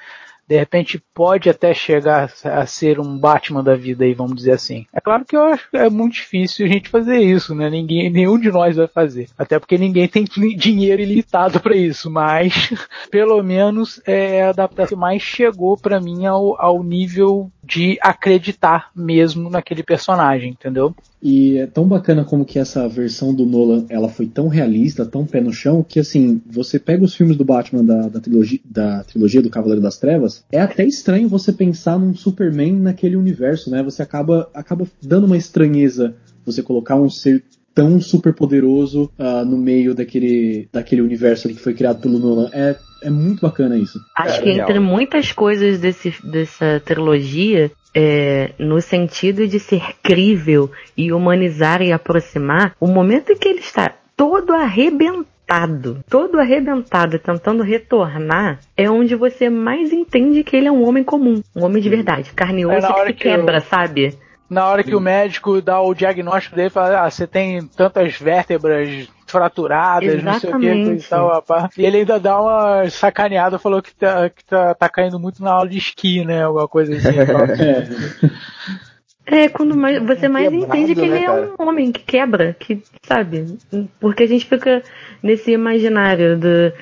[0.46, 4.86] de repente pode até chegar a ser um Batman da vida aí, vamos dizer assim.
[4.92, 7.70] É claro que eu acho que é muito difícil a gente fazer isso, né?
[7.70, 9.28] Ninguém, nenhum de nós vai fazer.
[9.38, 10.24] Até porque ninguém tem
[10.56, 12.70] dinheiro ilimitado para isso, mas
[13.10, 18.90] pelo menos é a adaptação que mais chegou para mim ao, ao nível de acreditar
[18.94, 20.94] mesmo naquele personagem, entendeu?
[21.24, 25.24] E é tão bacana como que essa versão do Nolan ela foi tão realista, tão
[25.24, 29.02] pé no chão, que assim, você pega os filmes do Batman da, da, trilogia, da
[29.04, 33.82] trilogia do Cavaleiro das Trevas, é até estranho você pensar num Superman naquele universo, né?
[33.82, 37.42] Você acaba, acaba dando uma estranheza você colocar um ser
[37.74, 42.50] tão super poderoso uh, no meio daquele, daquele universo que foi criado pelo Nolan.
[42.52, 43.98] É, é muito bacana isso.
[44.16, 50.70] Acho é, que entre muitas coisas desse, dessa trilogia, é, no sentido de ser crível
[50.96, 57.62] e humanizar e aproximar, o momento em que ele está todo arrebentado, todo arrebentado, tentando
[57.62, 61.88] retornar, é onde você mais entende que ele é um homem comum, um homem de
[61.88, 63.60] verdade, carne e é osso é que se quebra, eu...
[63.62, 64.18] sabe?
[64.48, 69.08] Na hora que o médico dá o diagnóstico dele, fala, ah, você tem tantas vértebras
[69.34, 70.90] fraturadas, Exatamente.
[70.90, 71.44] não sei o que, e tal.
[71.76, 75.50] E ele ainda dá uma sacaneada, falou que tá, que tá, tá caindo muito na
[75.50, 76.44] aula de esqui, né?
[76.44, 77.08] Alguma coisa assim.
[79.26, 82.54] É, quando mais, você mais Quebrado, entende que ele né, é um homem que quebra,
[82.58, 83.56] que, sabe?
[83.98, 84.82] Porque a gente fica
[85.22, 86.72] nesse imaginário do.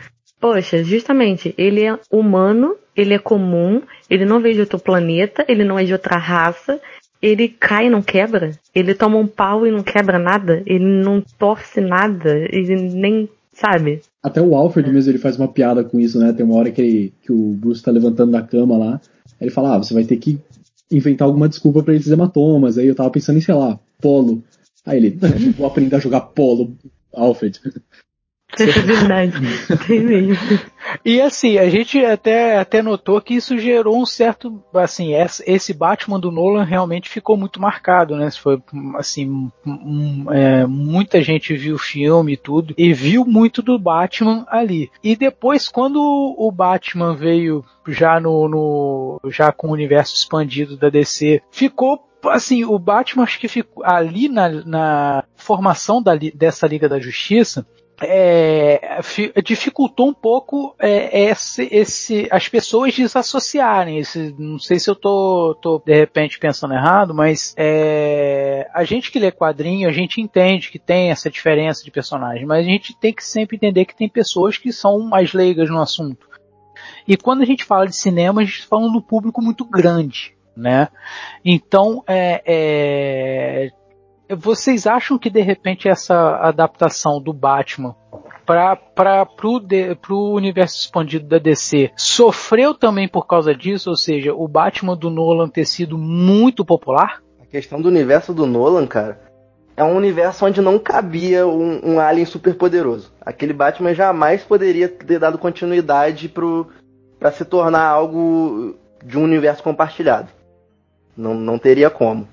[0.40, 5.62] Poxa, justamente, ele é humano, ele é comum, ele não veio de outro planeta, ele
[5.62, 6.80] não é de outra raça,
[7.22, 8.50] ele cai e não quebra.
[8.74, 10.62] Ele toma um pau e não quebra nada.
[10.66, 12.36] Ele não torce nada.
[12.50, 13.28] Ele nem.
[13.52, 14.00] Sabe?
[14.22, 16.32] Até o Alfred mesmo ele faz uma piada com isso, né?
[16.32, 19.00] Tem uma hora que, ele, que o Bruce tá levantando da cama lá.
[19.40, 20.40] Ele fala: Ah, você vai ter que
[20.90, 22.78] inventar alguma desculpa para esses hematomas.
[22.78, 24.42] Aí eu tava pensando em, sei lá, polo.
[24.84, 25.18] Aí ele,
[25.56, 26.74] vou aprender a jogar polo,
[27.14, 27.60] Alfred.
[28.58, 29.32] É verdade,
[29.86, 30.36] tem mesmo.
[31.04, 35.12] E assim, a gente até, até notou que isso gerou um certo, assim,
[35.46, 38.30] esse Batman do Nolan realmente ficou muito marcado, né?
[38.30, 38.60] Foi,
[38.96, 44.44] assim, um, é, muita gente viu o filme e tudo, e viu muito do Batman
[44.48, 44.90] ali.
[45.02, 50.90] E depois, quando o Batman veio já no, no já com o universo expandido da
[50.90, 56.88] DC, ficou assim, o Batman acho que ficou ali na, na formação da, dessa Liga
[56.88, 57.66] da Justiça,
[58.02, 59.00] é,
[59.42, 63.98] dificultou um pouco é, esse, esse, as pessoas desassociarem.
[63.98, 69.10] Esse, não sei se eu tô, tô de repente pensando errado, mas é, a gente
[69.10, 72.96] que lê quadrinho, a gente entende que tem essa diferença de personagem, mas a gente
[72.98, 76.26] tem que sempre entender que tem pessoas que são mais leigas no assunto.
[77.06, 80.34] E quando a gente fala de cinema, a gente está falando do público muito grande,
[80.56, 80.88] né?
[81.44, 83.70] Então, é, é
[84.36, 87.94] vocês acham que de repente essa adaptação do Batman
[88.44, 89.26] para
[90.10, 93.90] o universo expandido da DC sofreu também por causa disso?
[93.90, 97.22] Ou seja, o Batman do Nolan ter sido muito popular?
[97.40, 99.20] A questão do universo do Nolan, cara,
[99.76, 103.12] é um universo onde não cabia um, um alien super poderoso.
[103.20, 110.28] Aquele Batman jamais poderia ter dado continuidade para se tornar algo de um universo compartilhado.
[111.16, 112.28] Não, não teria como.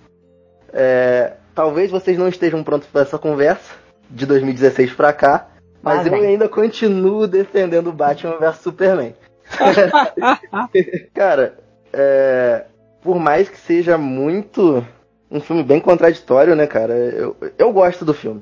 [0.71, 3.73] É, talvez vocês não estejam prontos para essa conversa
[4.09, 5.49] de 2016 para cá,
[5.81, 9.13] mas ah, eu ainda continuo defendendo Batman vs Superman.
[11.13, 11.57] Cara,
[11.91, 12.63] é,
[13.01, 14.85] por mais que seja muito
[15.29, 16.93] um filme bem contraditório, né, cara?
[16.93, 18.41] Eu, eu gosto do filme.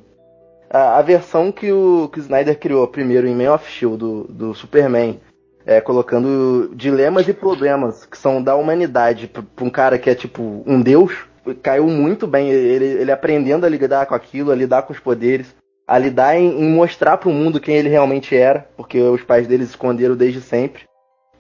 [0.70, 4.26] A, a versão que o, que o Snyder criou primeiro em Man of Steel do,
[4.26, 5.20] do Superman,
[5.66, 10.64] é, colocando dilemas e problemas que são da humanidade para um cara que é tipo
[10.68, 12.50] um deus, caiu muito bem.
[12.50, 15.56] Ele, ele aprendendo a lidar com aquilo, a lidar com os poderes,
[15.88, 19.48] a lidar em, em mostrar para o mundo quem ele realmente era, porque os pais
[19.48, 20.84] dele esconderam desde sempre.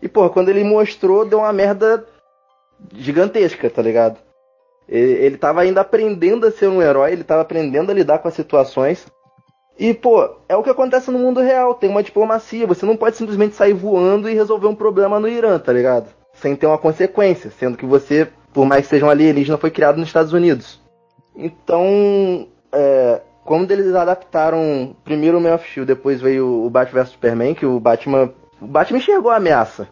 [0.01, 2.05] E, pô, quando ele mostrou, deu uma merda
[2.93, 4.17] gigantesca, tá ligado?
[4.87, 8.27] Ele, ele tava ainda aprendendo a ser um herói, ele tava aprendendo a lidar com
[8.27, 9.05] as situações.
[9.77, 12.65] E, pô, é o que acontece no mundo real, tem uma diplomacia.
[12.65, 16.09] Você não pode simplesmente sair voando e resolver um problema no Irã, tá ligado?
[16.33, 19.99] Sem ter uma consequência, sendo que você por mais que seja um alienígena, foi criado
[19.99, 20.81] nos Estados Unidos.
[21.35, 27.11] Então, é, quando eles adaptaram primeiro o Man of Steel, depois veio o Batman vs
[27.11, 29.87] Superman, que o Batman, o Batman enxergou a ameaça.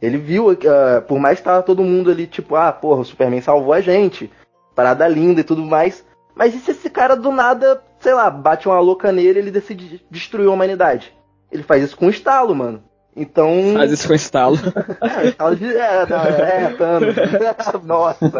[0.00, 3.40] Ele viu, uh, por mais que tava todo mundo ali, tipo, ah, porra, o Superman
[3.40, 4.30] salvou a gente,
[4.76, 6.04] parada linda e tudo mais.
[6.36, 9.50] Mas e se esse cara do nada, sei lá, bate uma louca nele e ele
[9.50, 11.12] decide destruir a humanidade?
[11.50, 12.80] Ele faz isso com um estalo, mano.
[13.16, 13.74] Então.
[13.74, 14.56] Faz isso com estalo.
[15.02, 15.76] é, estalo de.
[15.76, 17.14] É, não, é, Thanos.
[17.84, 18.32] Nossa.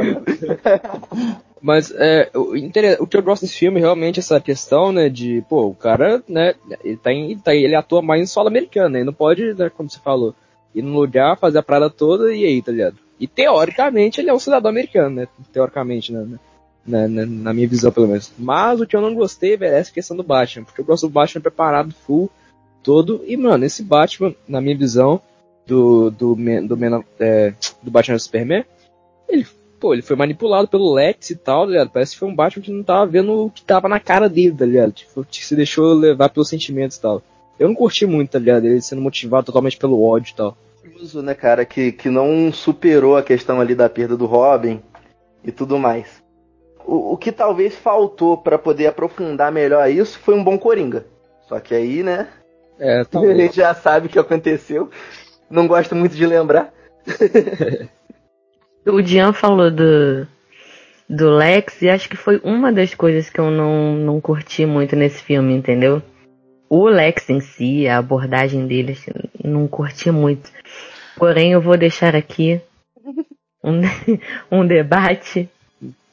[1.60, 2.54] Mas é, o,
[3.00, 6.20] o que eu gosto desse filme realmente é essa questão, né, de, pô, o cara,
[6.28, 9.54] né, ele, tá em, tá, ele atua mais em solo americano, né, ele não pode,
[9.54, 10.34] né, como você falou,
[10.74, 12.96] ir no lugar, fazer a parada toda e aí, tá ligado?
[13.22, 15.28] E teoricamente ele é um cidadão americano, né?
[15.52, 16.26] Teoricamente, né?
[16.84, 18.32] Na, na, na, minha visão, pelo menos.
[18.36, 20.64] Mas o que eu não gostei, velho, é essa questão do Batman.
[20.64, 22.28] Porque eu gosto do Batman preparado, full,
[22.82, 23.22] todo.
[23.26, 25.20] E, mano, esse Batman, na minha visão,
[25.66, 28.64] do, do, do, do, é, do Batman Superman,
[29.28, 29.46] ele,
[29.80, 31.90] pô, ele foi manipulado pelo Lex e tal, tá ligado?
[31.90, 34.54] Parece que foi um Batman que não tava vendo o que tava na cara dele,
[34.56, 34.92] tá ligado?
[34.92, 37.22] Tipo, que se deixou levar pelos sentimentos e tal.
[37.58, 38.66] Eu não curti muito, tá ligado?
[38.66, 40.56] Ele sendo motivado totalmente pelo ódio e tal.
[40.80, 44.80] Curioso, né, cara, que, que não superou a questão ali da perda do Robin
[45.44, 46.22] e tudo mais.
[46.84, 51.06] O, o que talvez faltou para poder aprofundar melhor isso foi um bom Coringa.
[51.48, 52.28] Só que aí, né?
[52.78, 54.90] É, a gente já sabe o que aconteceu.
[55.50, 56.72] Não gosto muito de lembrar.
[58.86, 60.26] o Dian falou do,
[61.08, 64.96] do Lex e acho que foi uma das coisas que eu não, não curti muito
[64.96, 66.02] nesse filme, entendeu?
[66.68, 68.96] O Lex em si, a abordagem dele,
[69.44, 70.50] não curti muito.
[71.16, 72.60] Porém, eu vou deixar aqui
[73.62, 73.82] um,
[74.50, 75.50] um debate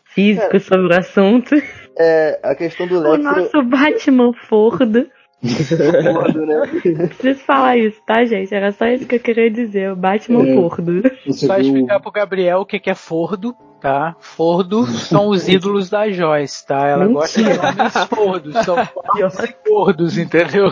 [0.04, 1.56] físico é, sobre o assunto.
[1.98, 3.20] É, a questão do Lex.
[3.20, 5.10] O nosso Batman Fordo.
[5.42, 6.62] Fordo, né?
[7.18, 8.54] Preciso falar isso, tá, gente?
[8.54, 9.92] Era só isso que eu queria dizer.
[9.92, 11.02] O Batman é, Fordo.
[11.32, 11.66] Só viu...
[11.66, 14.16] explicar pro Gabriel o que é Fordo tá?
[14.20, 16.88] Fordo são os ídolos da Joyce, tá?
[16.88, 17.14] Ela Mentira.
[17.14, 18.76] gosta de homens fordos, são
[19.68, 20.68] fordos, entendeu?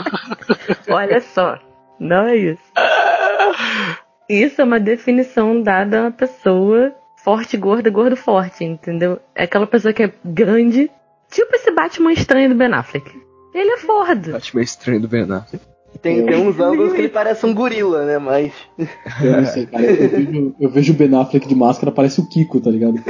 [0.90, 1.58] Olha só,
[2.00, 2.64] não é isso.
[4.30, 9.20] Isso é uma definição dada a uma pessoa forte, gorda, gordo, forte, entendeu?
[9.34, 10.92] É aquela pessoa que é grande,
[11.30, 13.27] tipo esse Batman estranho do Ben Affleck.
[13.58, 14.32] Ele é fordo.
[14.34, 15.66] Batman estranho do Ben Affleck.
[16.02, 18.20] Tem, tem uns ângulos que ele parece um gorila, né?
[18.20, 18.54] Mas.
[19.22, 19.84] Eu não sei, cara.
[19.84, 23.02] Eu vejo, eu vejo o Ben Affleck de máscara, parece o Kiko, tá ligado?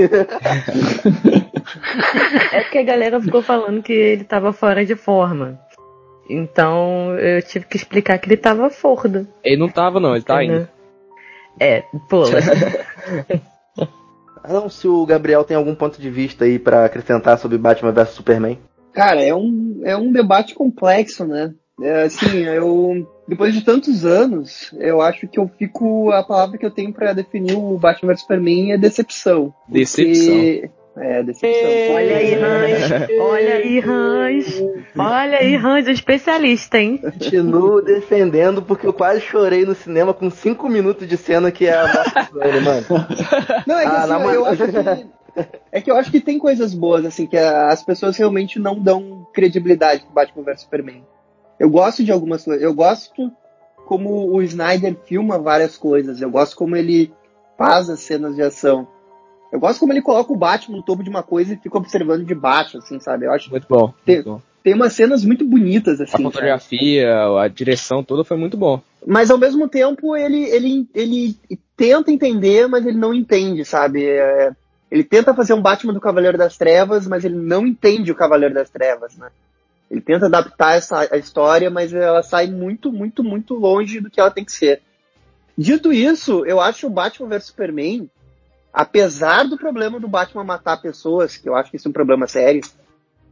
[2.53, 5.60] É porque a galera ficou falando que ele tava fora de forma.
[6.29, 9.27] Então eu tive que explicar que ele tava fordo.
[9.43, 10.67] Ele não tava, não, ele tá indo.
[11.60, 12.23] É, pô.
[14.43, 17.91] ah, não, se o Gabriel tem algum ponto de vista aí para acrescentar sobre Batman
[17.91, 18.57] vs Superman.
[18.97, 21.53] Cara, é um, é um debate complexo, né?
[21.79, 26.65] É, assim, eu depois de tantos anos, eu acho que eu fico a palavra que
[26.65, 29.53] eu tenho para definir o Batman vs Superman é decepção.
[29.69, 30.33] Decepção.
[30.33, 30.71] Porque...
[30.99, 31.93] É, decepção.
[31.93, 33.10] Olha aí, Hans.
[33.19, 34.63] Olha aí, Hans.
[34.97, 36.97] Olha aí, Hans, o especialista, hein?
[36.97, 41.77] Continuo defendendo porque eu quase chorei no cinema com 5 minutos de cena que é
[41.77, 42.86] a Batman, mano.
[43.67, 45.07] Não, é que ah, assim, eu acho que
[45.71, 49.28] é que eu acho que tem coisas boas, assim, que as pessoas realmente não dão
[49.34, 51.04] credibilidade pro Batman vs Superman.
[51.60, 52.63] Eu gosto de algumas coisas.
[52.63, 53.32] Eu gosto
[53.86, 56.21] como o Snyder filma várias coisas.
[56.21, 57.12] Eu gosto como ele
[57.58, 58.88] faz as cenas de ação.
[59.52, 62.26] Eu gosto como ele coloca o Batman no topo de uma coisa e fica observando
[62.26, 63.26] de baixo, assim, sabe?
[63.26, 63.93] Eu acho muito bom.
[64.06, 64.41] Tem, muito bom.
[64.63, 66.17] tem umas cenas muito bonitas, assim.
[66.17, 67.39] A fotografia, sabe?
[67.39, 68.82] a direção toda foi muito bom.
[69.06, 71.36] Mas ao mesmo tempo ele, ele, ele
[71.78, 74.06] tenta entender, mas ele não entende, sabe?
[74.06, 74.52] É,
[74.89, 78.54] ele tenta fazer um Batman do Cavaleiro das Trevas, mas ele não entende o Cavaleiro
[78.54, 79.30] das Trevas, né?
[79.89, 84.19] Ele tenta adaptar essa a história, mas ela sai muito, muito, muito longe do que
[84.19, 84.82] ela tem que ser.
[85.58, 88.10] Dito isso, eu acho o Batman vs Superman,
[88.71, 92.28] apesar do problema do Batman matar pessoas, que eu acho que isso é um problema
[92.28, 92.62] sério,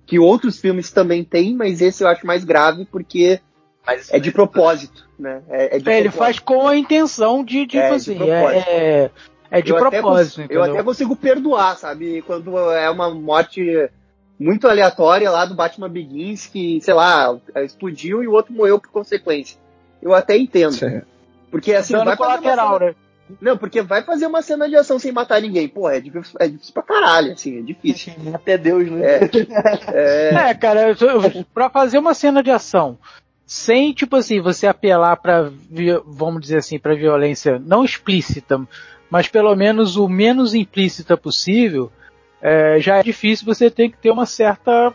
[0.05, 3.39] que outros filmes também têm, mas esse eu acho mais grave porque
[3.85, 5.43] mas é de propósito, né?
[5.47, 8.15] É, é, de é ele faz com a intenção de, de é, fazer.
[8.15, 9.11] De
[9.49, 10.41] é, de eu propósito.
[10.41, 12.21] Até, eu até consigo perdoar, sabe?
[12.23, 13.89] Quando é uma morte
[14.39, 18.89] muito aleatória lá do Batman Begins, que, sei lá, explodiu e o outro morreu por
[18.89, 19.57] consequência.
[20.01, 20.77] Eu até entendo.
[21.49, 22.79] Porque assim, Dando vai fazer cena...
[22.79, 22.95] né?
[23.41, 25.67] Não, porque vai fazer uma cena de ação sem matar ninguém.
[25.67, 28.13] Pô, é difícil, é difícil pra caralho, assim, é difícil.
[28.33, 29.03] Até Deus, né?
[29.03, 29.29] É,
[29.93, 30.49] é...
[30.49, 30.95] é cara,
[31.53, 32.99] pra fazer uma cena de ação
[33.45, 35.51] sem, tipo assim, você apelar pra,
[36.05, 38.59] vamos dizer assim, pra violência não explícita,
[39.09, 41.91] mas pelo menos o menos implícita possível,
[42.41, 44.93] é, já é difícil, você tem que ter uma certa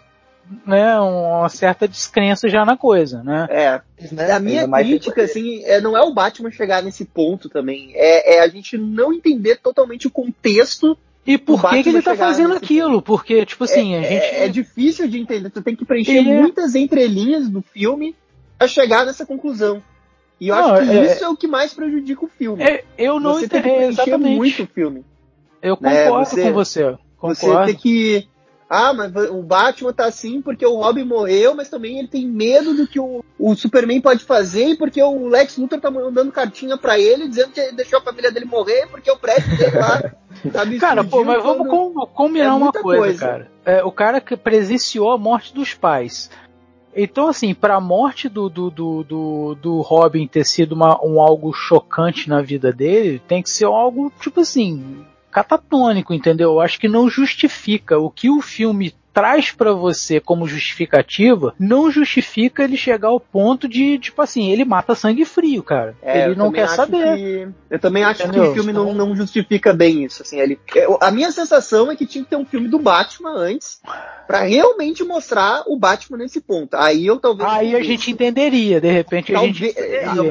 [0.66, 3.46] né, uma certa descrença já na coisa, né?
[3.50, 3.80] É,
[4.12, 4.32] né?
[4.32, 8.40] a minha crítica, assim, é, não é o Batman chegar nesse ponto também, é, é
[8.40, 12.94] a gente não entender totalmente o contexto e por que, que ele tá fazendo aquilo?
[12.94, 13.02] Ponto.
[13.02, 14.24] Porque, tipo assim, é, a gente.
[14.24, 15.50] É, é, difícil de entender.
[15.50, 16.22] Tu tem que preencher é.
[16.22, 18.16] muitas entrelinhas do filme
[18.58, 19.82] a chegar nessa conclusão.
[20.40, 22.62] E eu não, acho que é, isso é o que mais prejudica o filme.
[22.62, 25.04] É, eu não entendi exatamente muito o filme.
[25.60, 26.24] Eu né, concordo né?
[26.24, 26.98] você, com você.
[27.18, 27.36] Concordo.
[27.36, 28.28] Você tem que
[28.72, 32.72] ah, mas o Batman tá assim porque o Robin morreu, mas também ele tem medo
[32.72, 36.78] do que o, o Superman pode fazer e porque o Lex Luthor tá mandando cartinha
[36.78, 40.00] para ele dizendo que deixou a família dele morrer porque o prédio dele lá
[40.52, 43.50] tá me Cara, pô, mas vamos com, combinar é uma coisa, coisa, cara.
[43.64, 46.30] É, o cara que presenciou a morte dos pais.
[46.94, 51.20] Então, assim, para a morte do, do, do, do, do Robin ter sido uma, um
[51.20, 56.52] algo chocante na vida dele, tem que ser algo, tipo assim, catatônico, entendeu?
[56.52, 61.90] Eu acho que não justifica o que o filme traz para você como justificativa, não
[61.90, 65.96] justifica ele chegar ao ponto de, tipo assim, ele mata sangue frio, cara.
[66.02, 67.16] É, ele não quer saber.
[67.16, 68.44] Que, eu também acho Entendeu?
[68.44, 70.58] que o filme não, não justifica bem isso, assim, ele,
[71.00, 73.80] a minha sensação é que tinha que ter um filme do Batman antes,
[74.26, 76.74] para realmente mostrar o Batman nesse ponto.
[76.74, 79.74] Aí eu talvez Aí a gente entenderia, de repente a gente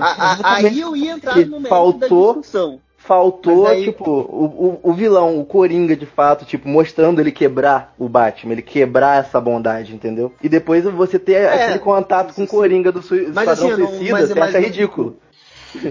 [0.02, 3.86] a, a, aí eu ia entrar no meio faltou, da discussão Faltou, aí...
[3.86, 8.54] tipo, o, o, o, vilão, o Coringa, de fato, tipo, mostrando ele quebrar o Batman,
[8.54, 10.32] ele quebrar essa bondade, entendeu?
[10.44, 14.12] E depois você ter é, aquele contato com o Coringa do su mas, assim, Suicida,
[14.12, 15.18] mas, você acha ridículo.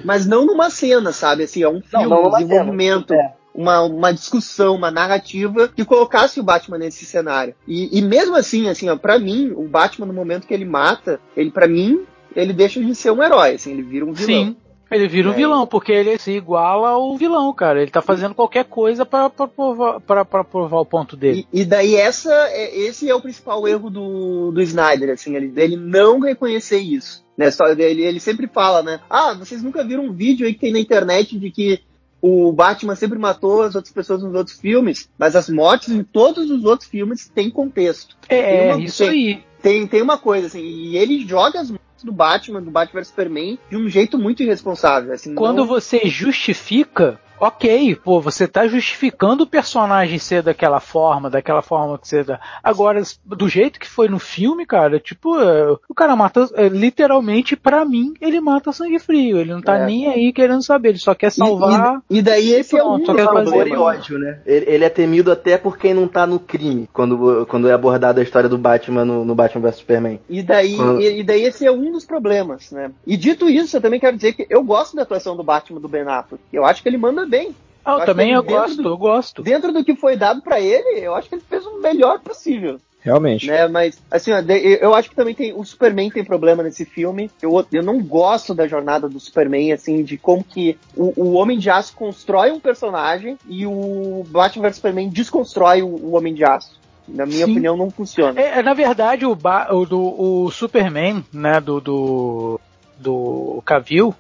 [0.05, 1.43] Mas não numa cena, sabe?
[1.43, 3.13] Assim, é um filme, não, não um desenvolvimento.
[3.13, 3.35] É.
[3.53, 7.53] Uma, uma discussão, uma narrativa que colocasse o Batman nesse cenário.
[7.67, 11.19] E, e mesmo assim, assim, ó, pra mim, o Batman, no momento que ele mata,
[11.37, 12.07] ele, para mim,
[12.37, 14.45] ele deixa de ser um herói, assim, ele vira um vilão.
[14.45, 14.57] Sim.
[14.91, 15.37] Ele vira um é.
[15.37, 17.83] vilão, porque ele se iguala ao vilão, cara.
[17.83, 21.47] Ele tá fazendo qualquer coisa para provar, pra, pra provar o ponto dele.
[21.53, 25.53] E, e, daí essa, é, esse é o principal erro do, do Snyder, assim, ele,
[25.57, 27.25] ele não reconhecer isso.
[27.37, 27.51] Né?
[27.51, 29.01] Só, ele, ele sempre fala, né?
[29.09, 31.81] Ah, vocês nunca viram um vídeo aí que tem na internet de que
[32.21, 36.51] o Batman sempre matou as outras pessoas nos outros filmes, mas as mortes em todos
[36.51, 38.17] os outros filmes têm contexto.
[38.29, 39.45] É, uma, isso tem, aí.
[39.63, 41.73] Tem, tem uma coisa, assim, e ele joga as
[42.05, 45.13] do Batman, do Batman vs Superman, de um jeito muito irresponsável.
[45.13, 45.67] Assim, Quando não...
[45.67, 52.09] você justifica ok, pô, você tá justificando o personagem ser daquela forma, daquela forma que
[52.09, 52.41] você dá.
[52.63, 57.57] Agora, do jeito que foi no filme, cara, tipo, é, o cara mata, é, literalmente,
[57.57, 59.39] para mim, ele mata sangue frio.
[59.39, 59.87] Ele não tá é.
[59.87, 62.03] nem aí querendo saber, ele só quer salvar.
[62.11, 64.41] E, e, e daí esse é o amor e ódio, né?
[64.47, 68.21] Ele, ele, é temido até por quem não tá no crime, quando, quando é abordada
[68.21, 70.21] a história do Batman no, no Batman vs Superman.
[70.29, 71.01] E daí, quando...
[71.01, 72.91] e, e, daí esse é um dos problemas, né?
[73.07, 75.89] E dito isso, eu também quero dizer que eu gosto da atuação do Batman do
[75.89, 76.43] Ben Affleck.
[76.53, 77.55] Eu acho que ele manda bem.
[77.85, 79.43] Ah, eu, eu também eu gosto, do, eu gosto.
[79.43, 82.79] Dentro do que foi dado para ele, eu acho que ele fez o melhor possível.
[83.01, 83.47] Realmente.
[83.47, 85.55] Né, mas, assim, ó, eu acho que também tem.
[85.55, 87.31] O Superman tem problema nesse filme.
[87.41, 91.59] Eu, eu não gosto da jornada do Superman, assim, de como que o, o Homem
[91.59, 96.45] de Aço constrói um personagem e o Batman vs Superman desconstrói o, o Homem de
[96.45, 96.79] Aço.
[97.07, 97.53] Na minha Sim.
[97.53, 98.39] opinião, não funciona.
[98.39, 102.61] É, é, na verdade, o, ba o, do, o Superman, né, do, do,
[102.99, 104.15] do Cavill,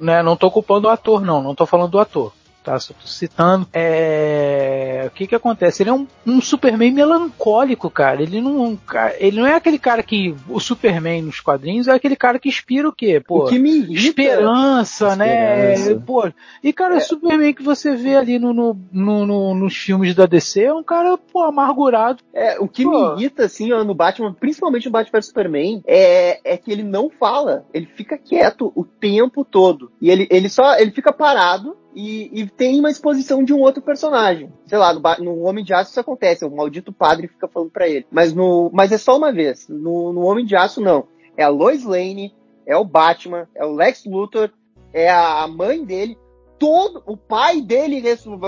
[0.00, 2.32] né, não tô culpando o ator, não, não tô falando do ator
[2.62, 2.78] tá?
[2.78, 3.66] Só tô citando.
[3.72, 5.04] É...
[5.06, 5.82] O que que acontece?
[5.82, 8.22] Ele é um, um Superman melancólico, cara.
[8.22, 8.78] Ele não,
[9.18, 10.34] ele não é aquele cara que.
[10.48, 13.20] O Superman nos quadrinhos é aquele cara que inspira o quê?
[13.20, 13.92] Pô, o que me irrita,
[14.22, 15.94] esperança, né?
[16.06, 16.30] Pô,
[16.62, 16.98] e cara, é.
[16.98, 20.74] o Superman que você vê ali no, no, no, no, nos filmes da DC é
[20.74, 22.22] um cara, pô, amargurado.
[22.32, 22.90] É, o que pô.
[22.90, 27.64] me irrita, assim, no Batman, principalmente no Batman Superman, é, é que ele não fala.
[27.72, 29.90] Ele fica quieto o tempo todo.
[30.00, 33.82] E ele, ele só ele fica parado e, e, tem uma exposição de um outro
[33.82, 34.52] personagem.
[34.66, 37.88] Sei lá, no, no Homem de Aço isso acontece, o maldito padre fica falando para
[37.88, 38.06] ele.
[38.10, 39.68] Mas, no, mas é só uma vez.
[39.68, 41.06] No, no Homem de Aço, não.
[41.36, 42.34] É a Lois Lane,
[42.66, 44.50] é o Batman, é o Lex Luthor,
[44.92, 46.16] é a mãe dele.
[46.58, 48.02] Todo, o pai dele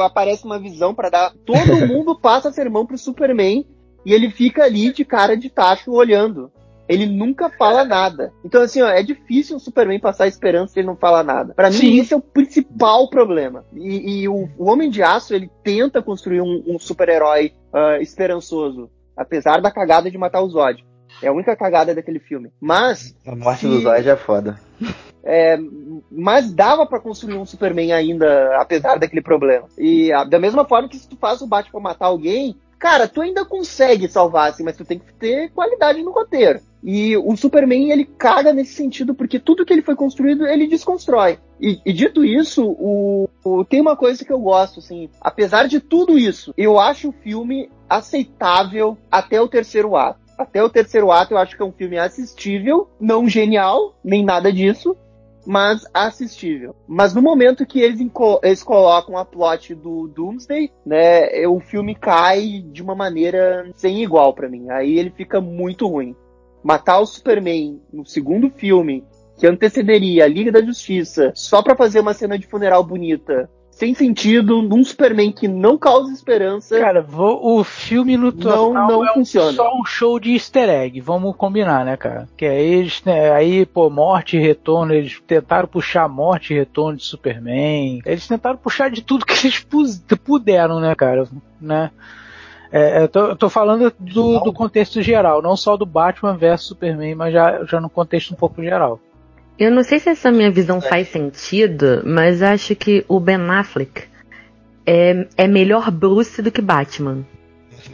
[0.04, 1.34] aparece uma visão para dar.
[1.44, 3.66] Todo mundo passa sermão pro Superman
[4.04, 6.52] e ele fica ali de cara de tacho olhando.
[6.88, 8.32] Ele nunca fala nada.
[8.44, 11.54] Então, assim, ó, é difícil o Superman passar esperança se ele não fala nada.
[11.54, 13.64] Para mim, esse é o principal problema.
[13.74, 18.90] E, e o, o, Homem de Aço, ele tenta construir um, um super-herói uh, esperançoso,
[19.16, 20.84] apesar da cagada de matar o Zod.
[21.22, 22.50] É a única cagada daquele filme.
[22.60, 23.16] Mas.
[23.26, 23.68] A morte se...
[23.68, 24.60] do Zod é foda.
[25.26, 25.56] É,
[26.10, 29.66] mas dava para construir um Superman ainda, apesar daquele problema.
[29.78, 32.54] E a, da mesma forma que se tu faz o Batman matar alguém,
[32.84, 36.60] cara, tu ainda consegue salvar, assim, mas tu tem que ter qualidade no roteiro.
[36.82, 41.38] E o Superman, ele caga nesse sentido, porque tudo que ele foi construído, ele desconstrói.
[41.58, 45.80] E, e dito isso, o, o, tem uma coisa que eu gosto, assim, apesar de
[45.80, 50.20] tudo isso, eu acho o filme aceitável até o terceiro ato.
[50.36, 54.52] Até o terceiro ato eu acho que é um filme assistível, não genial, nem nada
[54.52, 54.94] disso,
[55.46, 56.74] mas assistível.
[56.86, 58.00] Mas no momento que eles,
[58.42, 64.34] eles colocam a plot do Doomsday, né, o filme cai de uma maneira sem igual
[64.34, 64.70] para mim.
[64.70, 66.14] Aí ele fica muito ruim.
[66.62, 69.04] Matar o Superman no segundo filme
[69.36, 73.92] que antecederia a Liga da Justiça só para fazer uma cena de funeral bonita sem
[73.92, 76.78] sentido, num Superman que não causa esperança.
[76.78, 79.52] Cara, vou, o filme no total não, não é funciona.
[79.52, 82.28] só um show de easter egg, vamos combinar, né, cara?
[82.36, 86.96] Que aí eles, né, aí, pô, morte e retorno, eles tentaram puxar morte e retorno
[86.96, 88.00] de Superman.
[88.06, 89.66] Eles tentaram puxar de tudo que eles
[90.24, 91.26] puderam, né, cara?
[91.60, 91.90] Né?
[92.70, 96.68] É, eu, tô, eu tô falando do, do contexto geral, não só do Batman versus
[96.68, 99.00] Superman, mas já, já no contexto um pouco geral.
[99.58, 104.02] Eu não sei se essa minha visão faz sentido, mas acho que o Ben Affleck
[104.84, 107.24] é, é melhor Bruce do que Batman.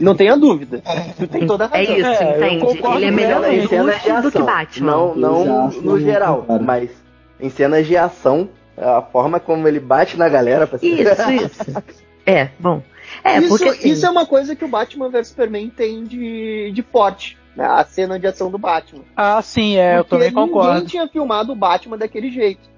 [0.00, 0.82] Não tenha dúvida.
[1.18, 1.94] Tu tem toda a é razão.
[1.94, 2.80] É isso, é, entende?
[2.96, 4.90] Ele é melhor Bruce do que Batman.
[4.90, 6.90] Não, não no geral, mas
[7.38, 10.66] em cenas de ação, a forma como ele bate na galera.
[10.66, 11.82] Pra isso, isso.
[12.24, 12.82] É, bom.
[13.24, 16.70] É, isso, porque, assim, isso é uma coisa que o Batman vs Superman tem de,
[16.72, 19.02] de forte a cena de ação do Batman.
[19.16, 20.72] Ah, sim, é, Porque eu também concordo.
[20.74, 22.68] Ninguém tinha filmado o Batman daquele jeito.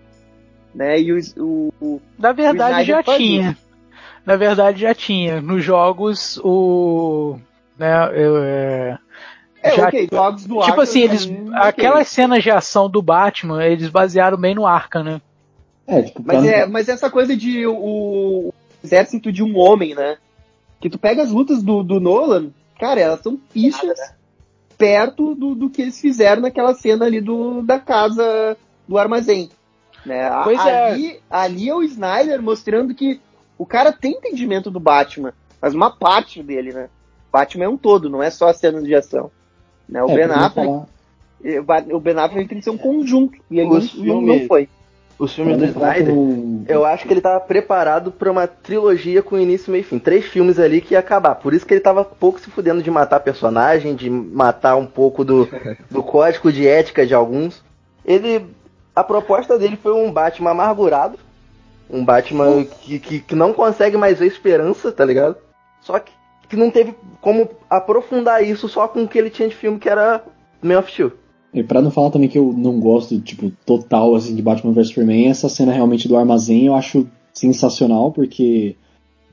[0.75, 1.01] Né?
[1.01, 3.51] E o, o, o Na verdade já tinha.
[3.51, 3.73] Isso.
[4.25, 5.41] Na verdade já tinha.
[5.41, 7.39] Nos jogos o.
[7.79, 8.99] Né, eu, é...
[9.63, 11.25] É, já, okay, jogos do Tipo Arkham, assim, eles.
[11.25, 11.49] Okay.
[11.55, 15.21] Aquelas cenas de ação do Batman, eles basearam bem no Arkham, né?
[15.87, 20.17] É, tipo, mas, é, mas essa coisa de o, o, exército de um homem, né?
[20.81, 23.99] Que tu pega as lutas do, do Nolan, cara, elas são fichas.
[24.83, 28.57] Perto do, do que eles fizeram naquela cena ali do, da casa
[28.89, 29.49] do armazém.
[30.05, 30.29] Né?
[30.43, 30.85] Pois é.
[30.87, 31.21] ali, é.
[31.31, 33.21] ali é o Snyder mostrando que
[33.57, 36.89] o cara tem entendimento do Batman, mas uma parte dele, né?
[37.31, 39.31] Batman é um todo, não é só a cena de ação.
[39.89, 40.03] Né?
[40.03, 40.87] O, é, ben Affleck,
[41.93, 44.69] o Ben Affleck tem que ser um conjunto, e ele não, não foi
[45.19, 46.15] os filmes do Snyder,
[46.69, 49.99] eu acho que ele tava preparado para uma trilogia com início, meio e fim.
[49.99, 51.35] Três filmes ali que ia acabar.
[51.37, 55.25] Por isso que ele tava pouco se fudendo de matar personagem, de matar um pouco
[55.25, 55.49] do,
[55.91, 57.63] do código de ética de alguns.
[58.05, 58.47] Ele.
[58.95, 61.19] A proposta dele foi um Batman amargurado.
[61.89, 65.37] Um Batman que, que, que não consegue mais ver esperança, tá ligado?
[65.81, 66.13] Só que,
[66.49, 69.89] que não teve como aprofundar isso só com o que ele tinha de filme, que
[69.89, 70.23] era
[70.63, 71.13] Man of Steel.
[71.55, 74.89] E pra não falar também que eu não gosto, tipo, total, assim, de Batman vs
[74.89, 78.75] Superman, essa cena realmente do armazém eu acho sensacional, porque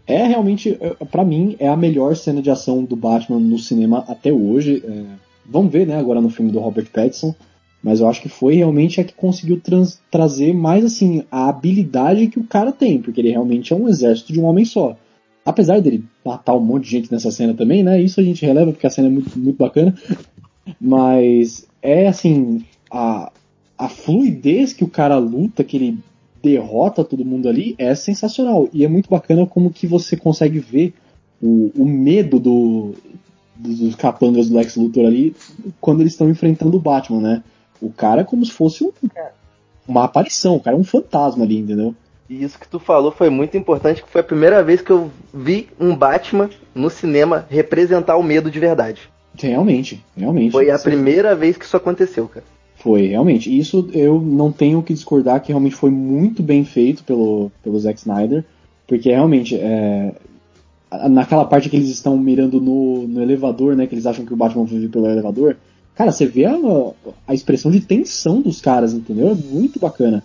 [0.06, 4.04] é realmente, é, para mim, é a melhor cena de ação do Batman no cinema
[4.08, 4.84] até hoje.
[4.86, 5.04] É,
[5.46, 7.34] vamos ver, né, agora no filme do Robert Pattinson,
[7.82, 9.62] mas eu acho que foi realmente a que conseguiu
[10.12, 14.34] trazer mais, assim, a habilidade que o cara tem, porque ele realmente é um exército
[14.34, 14.98] de um homem só.
[15.46, 18.74] Apesar dele matar um monte de gente nessa cena também, né, isso a gente releva
[18.74, 19.96] porque a cena é muito, muito bacana,
[20.82, 23.32] mas é assim, a,
[23.78, 26.00] a fluidez que o cara luta, que ele
[26.42, 28.70] derrota todo mundo ali, é sensacional.
[28.74, 30.94] E é muito bacana como que você consegue ver
[31.42, 32.94] o, o medo do,
[33.56, 35.36] dos capangas do Lex Luthor ali
[35.80, 37.44] quando eles estão enfrentando o Batman, né?
[37.82, 38.92] O cara é como se fosse um,
[39.88, 41.96] uma aparição, o cara é um fantasma ali, entendeu?
[42.30, 45.10] E isso que tu falou foi muito importante, que foi a primeira vez que eu
[45.34, 49.10] vi um Batman no cinema representar o medo de verdade.
[49.48, 50.52] Realmente, realmente.
[50.52, 52.46] Foi a primeira vez que isso aconteceu, cara.
[52.76, 53.56] Foi, realmente.
[53.56, 58.00] Isso eu não tenho que discordar que realmente foi muito bem feito pelo, pelo Zack
[58.00, 58.44] Snyder,
[58.88, 60.14] porque realmente é,
[61.10, 64.38] naquela parte que eles estão mirando no, no elevador, né, que eles acham que o
[64.38, 65.58] Batman vai vir pelo elevador,
[65.94, 66.56] cara, você vê a,
[67.28, 69.30] a expressão de tensão dos caras, entendeu?
[69.30, 70.24] É muito bacana.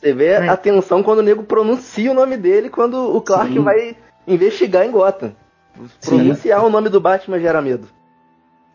[0.00, 3.60] Você vê a tensão quando o nego pronuncia o nome dele quando o Clark Sim.
[3.60, 3.96] vai
[4.26, 5.32] investigar em Gotham.
[6.00, 6.66] Pronunciar Sim.
[6.66, 7.88] o nome do Batman gera medo.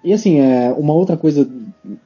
[0.04, 1.50] E assim, é, uma outra coisa,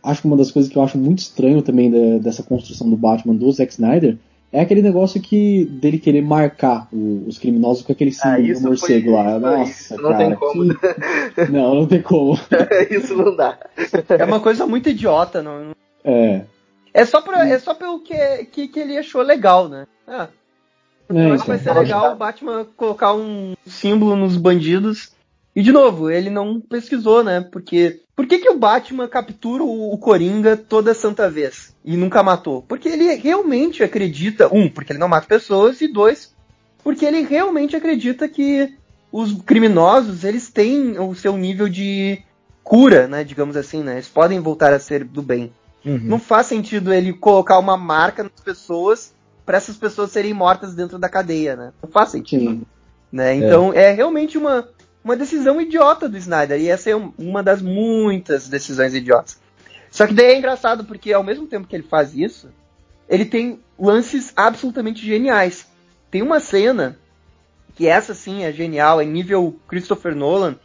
[0.04, 2.96] acho que uma das coisas que eu acho muito estranho também da, dessa construção do
[2.96, 4.18] Batman do Zack Snyder
[4.52, 8.62] é aquele negócio que dele querer marcar o, os criminosos com aquele símbolo ah, do
[8.62, 9.40] morcego lá.
[9.40, 10.76] Nossa, isso não cara, tem como.
[10.76, 11.52] Que...
[11.52, 12.40] Não, não tem como.
[12.90, 13.58] isso não dá.
[14.18, 15.72] É uma coisa muito idiota, não.
[16.04, 16.42] É.
[16.94, 19.86] É só, pra, é só pelo que, que, que ele achou legal, né?
[20.08, 20.30] Ah,
[21.10, 25.12] é, acho que vai ser legal o Batman colocar um símbolo nos bandidos
[25.58, 27.42] e de novo, ele não pesquisou, né?
[27.42, 32.62] Porque por que, que o Batman captura o, Coringa toda santa vez e nunca matou?
[32.62, 36.32] Porque ele realmente acredita, um, porque ele não mata pessoas e dois,
[36.84, 38.72] porque ele realmente acredita que
[39.12, 42.22] os criminosos eles têm o seu nível de
[42.64, 43.24] cura, né?
[43.24, 43.94] Digamos assim, né?
[43.94, 45.52] Eles podem voltar a ser do bem.
[45.84, 46.02] Uhum.
[46.04, 49.12] Não faz sentido ele colocar uma marca nas pessoas
[49.44, 51.74] para essas pessoas serem mortas dentro da cadeia, né?
[51.82, 52.62] Não faz sentido.
[53.12, 53.34] Né?
[53.38, 53.86] Então é.
[53.86, 54.68] é realmente uma
[55.08, 56.60] uma decisão idiota do Snyder.
[56.60, 59.40] E essa é uma das muitas decisões idiotas.
[59.90, 62.50] Só que daí é engraçado porque ao mesmo tempo que ele faz isso,
[63.08, 65.66] ele tem lances absolutamente geniais.
[66.12, 67.00] Tem uma cena
[67.74, 70.56] que essa sim é genial, é nível Christopher Nolan,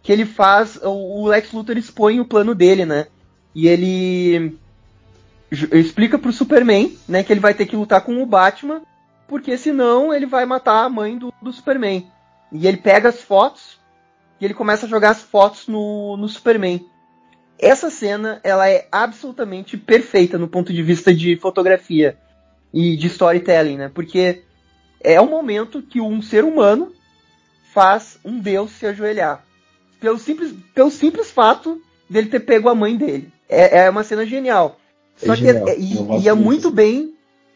[0.00, 3.06] que ele faz o Lex Luthor expõe o plano dele, né?
[3.54, 4.56] E ele
[5.50, 8.80] explica pro Superman, né, que ele vai ter que lutar com o Batman,
[9.28, 12.06] porque senão ele vai matar a mãe do, do Superman.
[12.52, 13.80] E ele pega as fotos
[14.40, 16.84] e ele começa a jogar as fotos no, no Superman.
[17.58, 22.18] Essa cena, ela é absolutamente perfeita no ponto de vista de fotografia
[22.72, 23.90] e de storytelling, né?
[23.92, 24.42] Porque
[25.00, 26.92] é o momento que um ser humano
[27.72, 29.44] faz um deus se ajoelhar.
[30.00, 31.80] Pelo simples, pelo simples fato
[32.10, 33.32] dele ter pego a mãe dele.
[33.48, 34.78] É, é uma cena genial.
[35.22, 35.64] É Só genial.
[35.64, 37.14] que é, e, e é muito bem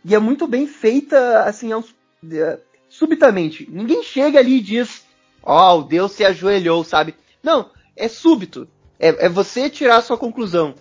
[0.08, 2.60] e é muito bem feita assim aos, uh,
[2.96, 3.68] subitamente.
[3.70, 5.04] Ninguém chega ali e diz,
[5.42, 7.14] ó, oh, o Deus se ajoelhou, sabe?
[7.42, 8.66] Não, é súbito.
[8.98, 10.74] É, é você tirar a sua conclusão.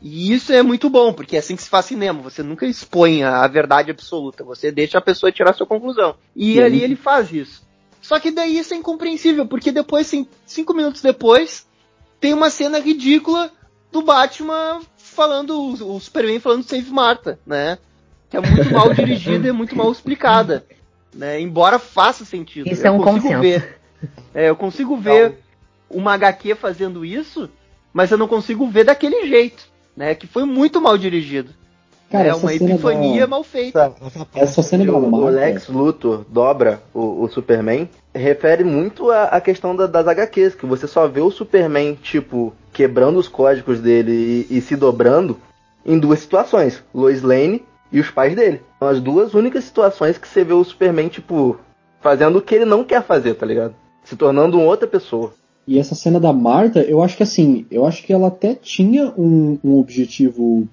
[0.00, 2.20] E isso é muito bom, porque é assim que se faz cinema.
[2.22, 4.42] Você nunca expõe a, verdade absoluta.
[4.44, 6.16] Você deixa a pessoa tirar a sua conclusão.
[6.34, 6.60] E Sim.
[6.60, 7.62] ali ele faz isso.
[8.00, 10.10] Só que daí isso é incompreensível, porque depois,
[10.44, 11.66] cinco minutos depois,
[12.20, 13.52] tem uma cena ridícula
[13.92, 17.78] do Batman falando, o Superman falando Save Marta, né?
[18.28, 20.66] Que é muito mal dirigida e muito mal explicada.
[21.14, 21.40] Né?
[21.40, 22.68] Embora faça sentido.
[22.68, 23.78] Isso eu é um consigo ver.
[24.34, 25.38] É, eu consigo ver
[25.88, 27.48] uma HQ fazendo isso,
[27.92, 30.14] mas eu não consigo ver daquele jeito, né?
[30.14, 31.50] Que foi muito mal dirigido.
[32.10, 33.26] Cara, é uma epifania da...
[33.26, 33.94] mal feita.
[34.34, 39.74] Essa cena do o, o Lex Luthor dobra o, o Superman refere muito à, questão
[39.74, 44.58] da, das HQs, que você só vê o Superman, tipo, quebrando os códigos dele e,
[44.58, 45.38] e se dobrando
[45.86, 48.60] em duas situações: Lois Lane e os pais dele.
[48.78, 51.58] São as duas únicas situações que você vê o Superman, tipo,
[52.00, 53.74] fazendo o que ele não quer fazer, tá ligado?
[54.04, 55.34] Se tornando uma outra pessoa.
[55.66, 59.12] E essa cena da Marta, eu acho que assim, eu acho que ela até tinha
[59.16, 60.66] um, um objetivo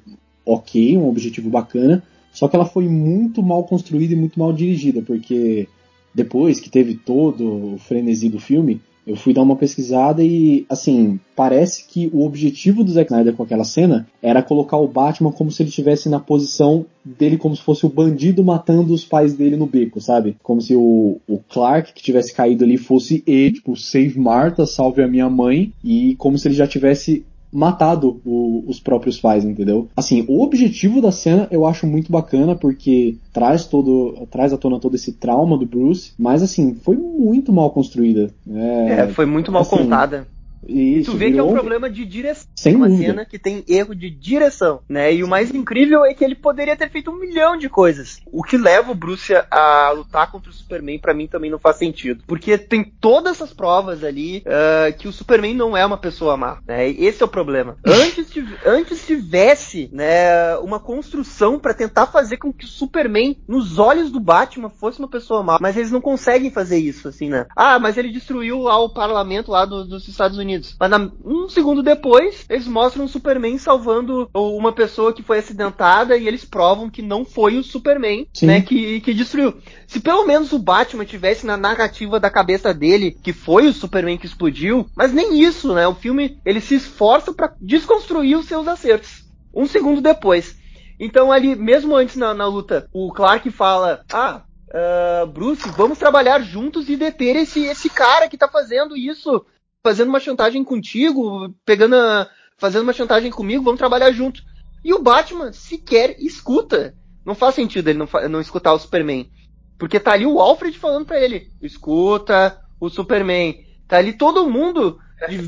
[0.45, 2.01] ok, um objetivo bacana,
[2.31, 5.67] só que ela foi muito mal construída e muito mal dirigida, porque
[6.13, 11.19] depois que teve todo o frenesi do filme, eu fui dar uma pesquisada e, assim,
[11.35, 15.49] parece que o objetivo do Zack Snyder com aquela cena era colocar o Batman como
[15.49, 19.55] se ele estivesse na posição dele como se fosse o bandido matando os pais dele
[19.55, 20.37] no beco, sabe?
[20.43, 25.01] Como se o, o Clark que tivesse caído ali fosse ele, tipo, save Martha, salve
[25.01, 29.87] a minha mãe, e como se ele já tivesse matado o, os próprios pais, entendeu?
[29.95, 34.79] Assim, o objetivo da cena eu acho muito bacana porque traz todo, traz à tona
[34.79, 38.31] todo esse trauma do Bruce, mas assim, foi muito mal construída.
[38.49, 40.27] É, é foi muito mal assim, contada.
[40.67, 42.47] Isso, tu vê que é um problema de direção.
[42.55, 43.07] Sem uma dúvida.
[43.07, 45.13] cena que tem erro de direção, né?
[45.13, 48.21] E o mais incrível é que ele poderia ter feito um milhão de coisas.
[48.31, 51.77] O que leva o Bruce a lutar contra o Superman, para mim, também não faz
[51.77, 52.23] sentido.
[52.27, 56.59] Porque tem todas essas provas ali uh, que o Superman não é uma pessoa má,
[56.67, 56.89] né?
[56.89, 57.77] Esse é o problema.
[57.85, 58.29] Antes,
[58.65, 64.19] antes tivesse, né, uma construção para tentar fazer com que o Superman, nos olhos do
[64.19, 65.57] Batman, fosse uma pessoa má.
[65.59, 67.45] Mas eles não conseguem fazer isso, assim, né?
[67.55, 70.75] Ah, mas ele destruiu lá o parlamento lá do, dos Estados Unidos Unidos.
[70.79, 76.17] Mas na, um segundo depois, eles mostram o Superman salvando uma pessoa que foi acidentada
[76.17, 78.47] e eles provam que não foi o Superman, Sim.
[78.47, 79.53] né, que, que destruiu.
[79.87, 84.17] Se pelo menos o Batman tivesse na narrativa da cabeça dele que foi o Superman
[84.17, 85.87] que explodiu, mas nem isso, né?
[85.87, 89.25] O filme ele se esforça para desconstruir os seus acertos.
[89.53, 90.57] Um segundo depois.
[90.99, 96.39] Então ali, mesmo antes na, na luta, o Clark fala: Ah, Uh, Bruce, vamos trabalhar
[96.41, 99.43] juntos e deter esse, esse cara que tá fazendo isso
[99.83, 102.27] fazendo uma chantagem contigo, pegando a,
[102.57, 104.43] fazendo uma chantagem comigo, vamos trabalhar junto.
[104.83, 106.95] E o Batman sequer escuta.
[107.25, 109.29] Não faz sentido ele não, não escutar o Superman.
[109.77, 113.65] Porque tá ali o Alfred falando para ele, escuta o Superman.
[113.87, 114.99] Tá ali todo mundo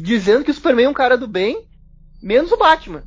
[0.02, 1.66] dizendo que o Superman é um cara do bem,
[2.22, 3.04] menos o Batman.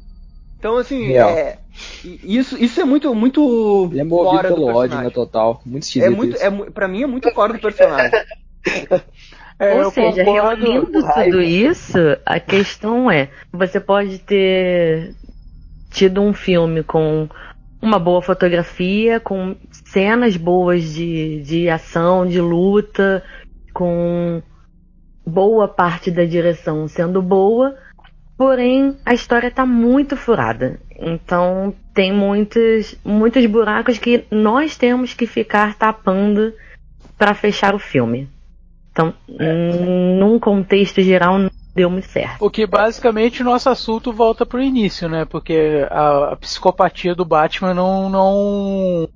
[0.59, 1.59] Então, assim, é,
[2.03, 5.61] isso, isso é muito, muito Ele é movido pelo ódio, né, total.
[5.65, 8.11] Muito esquisito é muito, é, Pra mim é muito fora do personagem.
[9.59, 15.15] É, Ou seja, reunindo tudo isso, a questão é: você pode ter
[15.91, 17.29] tido um filme com
[17.81, 23.23] uma boa fotografia, com cenas boas de, de ação, de luta,
[23.73, 24.43] com
[25.25, 27.77] boa parte da direção sendo boa,
[28.37, 30.81] porém a história está muito furada.
[30.99, 36.53] Então tem muitos, muitos buracos que nós temos que ficar tapando
[37.17, 38.29] para fechar o filme.
[38.95, 39.53] Então, é.
[40.21, 42.41] num contexto geral, não deu muito certo.
[42.41, 45.25] O que basicamente o nosso assunto volta pro início, né?
[45.25, 49.09] Porque a, a psicopatia do Batman não, não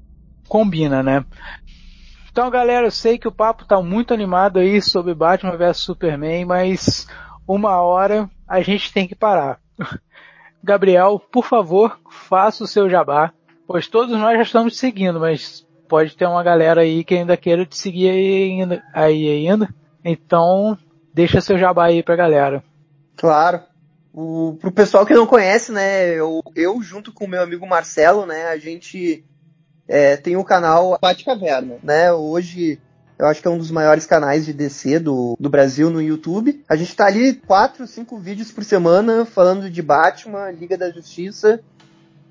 [0.49, 1.25] combina, né?
[2.29, 6.45] Então, galera, eu sei que o papo tá muito animado aí sobre Batman vs Superman,
[6.45, 7.07] mas
[7.47, 9.61] uma hora a gente tem que parar.
[10.63, 13.33] Gabriel, por favor, faça o seu jabá,
[13.65, 17.65] pois todos nós já estamos seguindo, mas pode ter uma galera aí que ainda queira
[17.65, 18.83] te seguir aí ainda.
[18.93, 19.69] Aí ainda.
[20.05, 20.79] Então,
[21.13, 22.63] deixa seu jabá aí pra galera.
[23.17, 23.61] Claro.
[24.13, 28.27] O, pro pessoal que não conhece, né, eu, eu junto com o meu amigo Marcelo,
[28.27, 29.25] né, a gente
[29.87, 32.81] é, tem o canal Bate Caverna, né, hoje
[33.19, 36.65] eu acho que é um dos maiores canais de DC do, do Brasil no YouTube.
[36.69, 41.61] A gente tá ali quatro, cinco vídeos por semana falando de Batman, Liga da Justiça,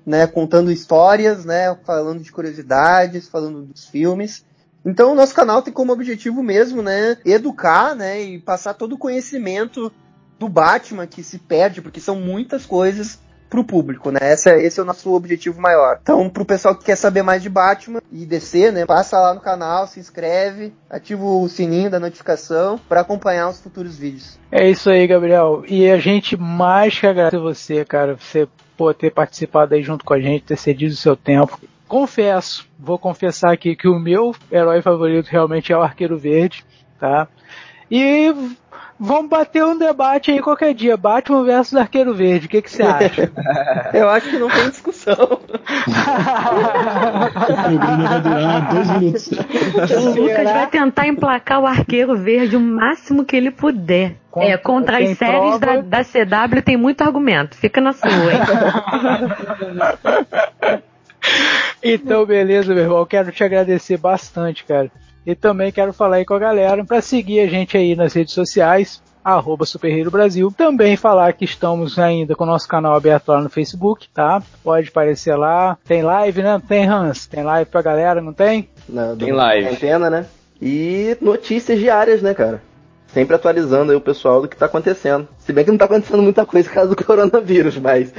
[0.08, 4.44] né, contando histórias, né, falando de curiosidades, falando dos filmes.
[4.84, 8.98] Então o nosso canal tem como objetivo mesmo, né, educar, né, e passar todo o
[8.98, 9.92] conhecimento
[10.38, 14.20] do Batman que se perde, porque são muitas coisas pro público, né?
[14.22, 15.98] Esse é, esse é o nosso objetivo maior.
[16.02, 18.86] Então, pro pessoal que quer saber mais de Batman e DC, né?
[18.86, 23.96] Passa lá no canal, se inscreve, ativa o sininho da notificação para acompanhar os futuros
[23.96, 24.38] vídeos.
[24.52, 25.64] É isso aí, Gabriel.
[25.66, 28.46] E a gente mais que agradece você, cara, você
[28.78, 31.60] por ter participado aí junto com a gente, ter cedido o seu tempo.
[31.88, 36.64] Confesso, vou confessar aqui que o meu herói favorito realmente é o Arqueiro Verde,
[37.00, 37.26] tá?
[37.90, 38.32] E
[39.00, 40.96] Vamos bater um debate aí qualquer dia.
[40.96, 42.46] Batman versus Arqueiro Verde.
[42.46, 43.30] O que, que você acha?
[43.94, 45.14] Eu acho que não tem discussão.
[45.14, 45.38] o
[47.78, 49.28] programa vai durar dois minutos.
[49.28, 54.16] O Lucas vai tentar emplacar o Arqueiro Verde o máximo que ele puder.
[54.30, 57.56] Contra, é, contra as séries da, da CW tem muito argumento.
[57.56, 58.40] Fica na sua, hein?
[61.82, 63.06] então, beleza, meu irmão.
[63.06, 64.90] Quero te agradecer bastante, cara.
[65.26, 68.32] E também quero falar aí com a galera para seguir a gente aí nas redes
[68.32, 69.64] sociais, arroba
[70.10, 70.52] Brasil.
[70.56, 74.42] Também falar que estamos ainda com o nosso canal aberto lá no Facebook, tá?
[74.62, 75.76] Pode aparecer lá.
[75.86, 76.62] Tem live, né?
[76.66, 77.26] Tem Hans?
[77.26, 78.68] Tem live pra galera, não tem?
[78.88, 79.68] Não, tem live.
[79.68, 80.26] Antena, né?
[80.60, 82.62] E notícias diárias, né, cara?
[83.08, 85.28] Sempre atualizando aí o pessoal do que tá acontecendo.
[85.38, 88.12] Se bem que não tá acontecendo muita coisa por causa do coronavírus, mas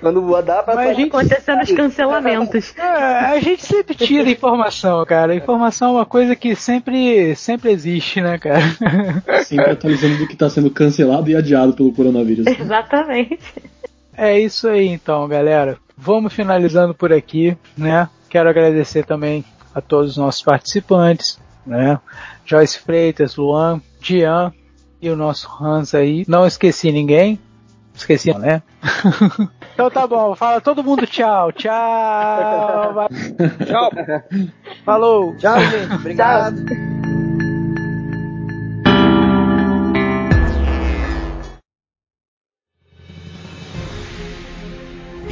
[0.00, 2.74] quando dá pra mas a gente acontecendo os cancelamentos.
[2.76, 5.34] É, a gente sempre tira informação, cara.
[5.34, 8.62] Informação é uma coisa que sempre sempre existe, né, cara?
[9.44, 12.46] Sempre atualizando do que tá sendo cancelado e adiado pelo coronavírus.
[12.46, 13.38] Exatamente.
[14.16, 15.76] É isso aí então, galera.
[15.96, 18.08] Vamos finalizando por aqui, né?
[18.28, 21.98] Quero agradecer também a todos os nossos participantes, né?
[22.44, 24.52] Joyce Freitas, Luan, Dian
[25.00, 26.24] e o nosso Hans aí.
[26.28, 27.38] Não esqueci ninguém.
[27.94, 28.60] Esqueci, né?
[29.72, 31.52] então tá bom, fala todo mundo tchau.
[31.52, 33.06] Tchau.
[33.66, 33.90] tchau.
[34.84, 35.36] Falou.
[35.36, 35.94] Tchau, gente.
[35.94, 37.13] Obrigado.